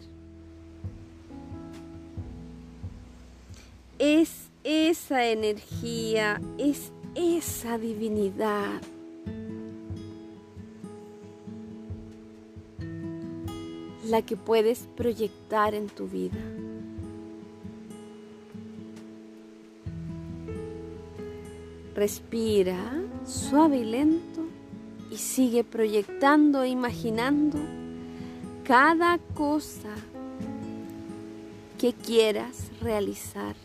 Es 3.99 4.49
esa 4.65 5.27
energía, 5.27 6.41
es 6.59 6.93
esa 7.15 7.79
divinidad 7.79 8.81
la 14.09 14.23
que 14.23 14.37
puedes 14.37 14.89
proyectar 14.97 15.75
en 15.75 15.89
tu 15.89 16.07
vida. 16.07 16.39
Respira 21.99 22.79
suave 23.27 23.79
y 23.79 23.85
lento 23.85 24.47
y 25.11 25.17
sigue 25.17 25.65
proyectando 25.65 26.63
e 26.63 26.69
imaginando 26.69 27.59
cada 28.63 29.19
cosa 29.35 29.97
que 31.77 31.93
quieras 31.93 32.71
realizar. 32.81 33.57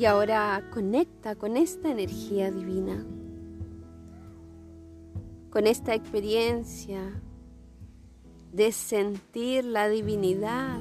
Y 0.00 0.06
ahora 0.06 0.64
conecta 0.72 1.34
con 1.34 1.58
esta 1.58 1.90
energía 1.90 2.50
divina, 2.50 3.04
con 5.50 5.66
esta 5.66 5.94
experiencia 5.94 7.02
de 8.50 8.72
sentir 8.72 9.62
la 9.62 9.90
divinidad, 9.90 10.80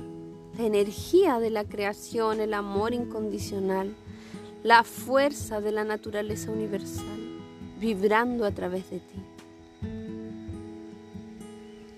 la 0.58 0.66
energía 0.66 1.42
de 1.42 1.50
la 1.50 1.66
creación, 1.66 2.40
el 2.40 2.54
amor 2.54 2.94
incondicional, 2.94 3.94
la 4.64 4.86
fuerza 4.86 5.60
de 5.60 5.74
la 5.74 5.84
naturaleza 5.84 6.50
universal, 6.50 7.20
vibrando 7.78 8.46
a 8.46 8.52
través 8.52 8.90
de 8.90 9.00
ti. 9.00 9.22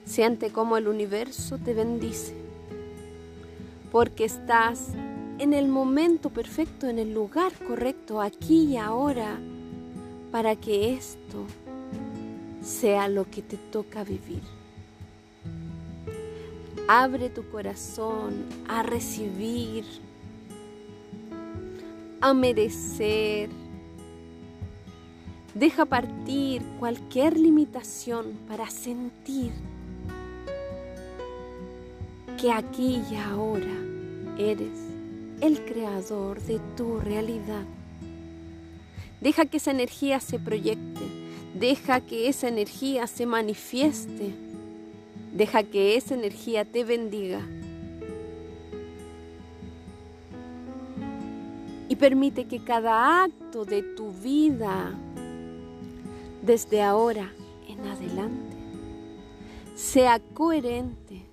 Siente 0.05 0.49
cómo 0.49 0.75
el 0.75 0.87
universo 0.87 1.59
te 1.59 1.75
bendice, 1.75 2.33
porque 3.91 4.25
estás 4.25 4.95
en 5.39 5.53
el 5.53 5.67
momento 5.67 6.29
perfecto, 6.29 6.87
en 6.87 6.99
el 6.99 7.13
lugar 7.13 7.51
correcto, 7.67 8.21
aquí 8.21 8.65
y 8.65 8.77
ahora, 8.77 9.39
para 10.31 10.55
que 10.55 10.93
esto 10.93 11.45
sea 12.61 13.07
lo 13.07 13.29
que 13.29 13.41
te 13.41 13.57
toca 13.57 14.03
vivir. 14.03 14.41
Abre 16.87 17.29
tu 17.29 17.47
corazón 17.49 18.45
a 18.67 18.83
recibir, 18.83 19.85
a 22.19 22.33
merecer. 22.33 23.49
Deja 25.53 25.85
partir 25.85 26.61
cualquier 26.79 27.37
limitación 27.37 28.37
para 28.47 28.69
sentir 28.69 29.51
que 32.39 32.51
aquí 32.51 33.01
y 33.11 33.15
ahora 33.15 33.75
eres 34.37 34.90
el 35.41 35.65
creador 35.65 36.39
de 36.41 36.59
tu 36.77 36.99
realidad. 36.99 37.65
Deja 39.19 39.45
que 39.45 39.57
esa 39.57 39.71
energía 39.71 40.19
se 40.19 40.39
proyecte, 40.39 41.01
deja 41.59 42.01
que 42.01 42.29
esa 42.29 42.47
energía 42.47 43.07
se 43.07 43.25
manifieste, 43.25 44.33
deja 45.33 45.63
que 45.63 45.95
esa 45.95 46.13
energía 46.13 46.63
te 46.65 46.83
bendiga. 46.83 47.41
Y 51.89 51.95
permite 51.95 52.45
que 52.45 52.63
cada 52.63 53.23
acto 53.23 53.65
de 53.65 53.81
tu 53.81 54.11
vida, 54.11 54.93
desde 56.41 56.81
ahora 56.81 57.31
en 57.67 57.85
adelante, 57.85 58.57
sea 59.75 60.19
coherente 60.33 61.25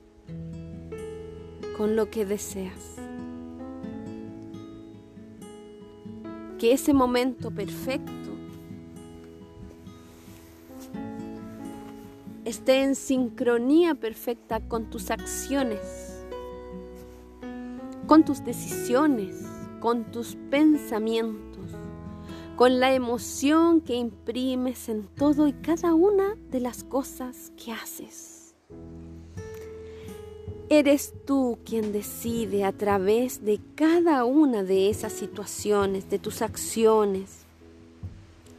con 1.77 1.95
lo 1.95 2.11
que 2.11 2.25
deseas. 2.25 3.08
Que 6.59 6.73
ese 6.73 6.93
momento 6.93 7.51
perfecto 7.51 8.13
esté 12.45 12.83
en 12.83 12.95
sincronía 12.95 13.95
perfecta 13.95 14.61
con 14.61 14.91
tus 14.91 15.11
acciones, 15.11 16.25
con 18.07 18.25
tus 18.25 18.45
decisiones, 18.45 19.45
con 19.81 20.11
tus 20.11 20.37
pensamientos, 20.51 21.71
con 22.57 22.81
la 22.81 22.93
emoción 22.93 23.81
que 23.81 23.95
imprimes 23.95 24.89
en 24.89 25.07
todo 25.07 25.47
y 25.47 25.53
cada 25.53 25.95
una 25.95 26.37
de 26.51 26.61
las 26.61 26.85
cosas 26.85 27.53
que 27.57 27.71
haces. 27.73 28.38
Eres 30.71 31.15
tú 31.25 31.59
quien 31.65 31.93
decide 31.93 32.65
a 32.65 32.73
través 32.73 33.43
de 33.43 33.59
cada 33.75 34.27
una 34.27 34.63
de 34.63 34.91
esas 34.91 35.15
situaciones, 35.15 36.11
de 36.11 36.19
tus 36.19 36.43
acciones, 36.43 37.47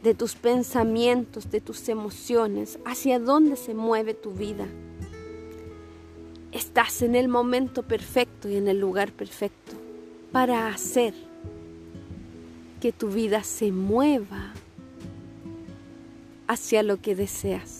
de 0.02 0.14
tus 0.14 0.34
pensamientos, 0.34 1.52
de 1.52 1.60
tus 1.60 1.88
emociones, 1.88 2.80
hacia 2.84 3.20
dónde 3.20 3.54
se 3.54 3.74
mueve 3.74 4.14
tu 4.14 4.32
vida. 4.32 4.66
Estás 6.50 7.02
en 7.02 7.14
el 7.14 7.28
momento 7.28 7.84
perfecto 7.84 8.48
y 8.48 8.56
en 8.56 8.66
el 8.66 8.80
lugar 8.80 9.12
perfecto 9.12 9.72
para 10.32 10.66
hacer 10.66 11.14
que 12.80 12.90
tu 12.90 13.08
vida 13.08 13.44
se 13.44 13.70
mueva 13.70 14.52
hacia 16.48 16.82
lo 16.82 17.00
que 17.00 17.14
deseas. 17.14 17.79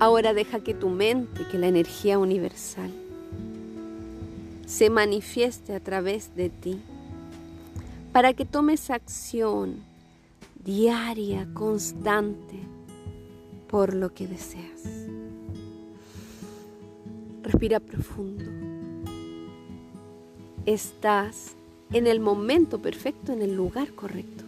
Ahora 0.00 0.32
deja 0.32 0.60
que 0.60 0.74
tu 0.74 0.90
mente, 0.90 1.46
que 1.50 1.58
la 1.58 1.66
energía 1.66 2.18
universal, 2.18 2.90
se 4.66 4.90
manifieste 4.90 5.74
a 5.74 5.80
través 5.80 6.36
de 6.36 6.50
ti, 6.50 6.78
para 8.12 8.32
que 8.32 8.44
tomes 8.44 8.90
acción 8.90 9.76
diaria, 10.64 11.48
constante, 11.54 12.60
por 13.68 13.94
lo 13.94 14.12
que 14.12 14.26
deseas. 14.26 14.82
Respira 17.42 17.80
profundo. 17.80 18.44
Estás 20.66 21.56
en 21.92 22.06
el 22.06 22.20
momento 22.20 22.80
perfecto, 22.80 23.32
en 23.32 23.42
el 23.42 23.56
lugar 23.56 23.94
correcto. 23.94 24.47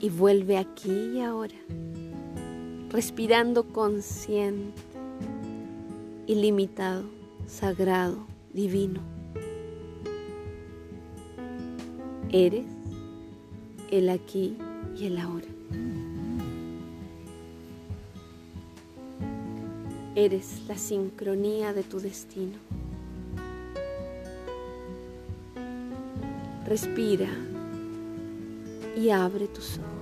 Y 0.00 0.08
vuelve 0.08 0.56
aquí 0.56 0.90
y 0.90 1.20
ahora, 1.20 1.54
respirando 2.88 3.64
consciente, 3.64 4.80
ilimitado, 6.26 7.04
sagrado, 7.46 8.26
divino. 8.54 9.00
Eres 12.32 12.64
el 13.90 14.08
aquí 14.08 14.56
y 14.96 15.06
el 15.06 15.18
ahora. 15.18 15.46
Eres 20.14 20.62
la 20.66 20.78
sincronía 20.78 21.72
de 21.72 21.82
tu 21.82 22.00
destino. 22.00 22.56
Respira 26.66 27.28
y 29.00 29.08
abre 29.10 29.48
tus 29.48 29.78
ojos. 29.78 29.99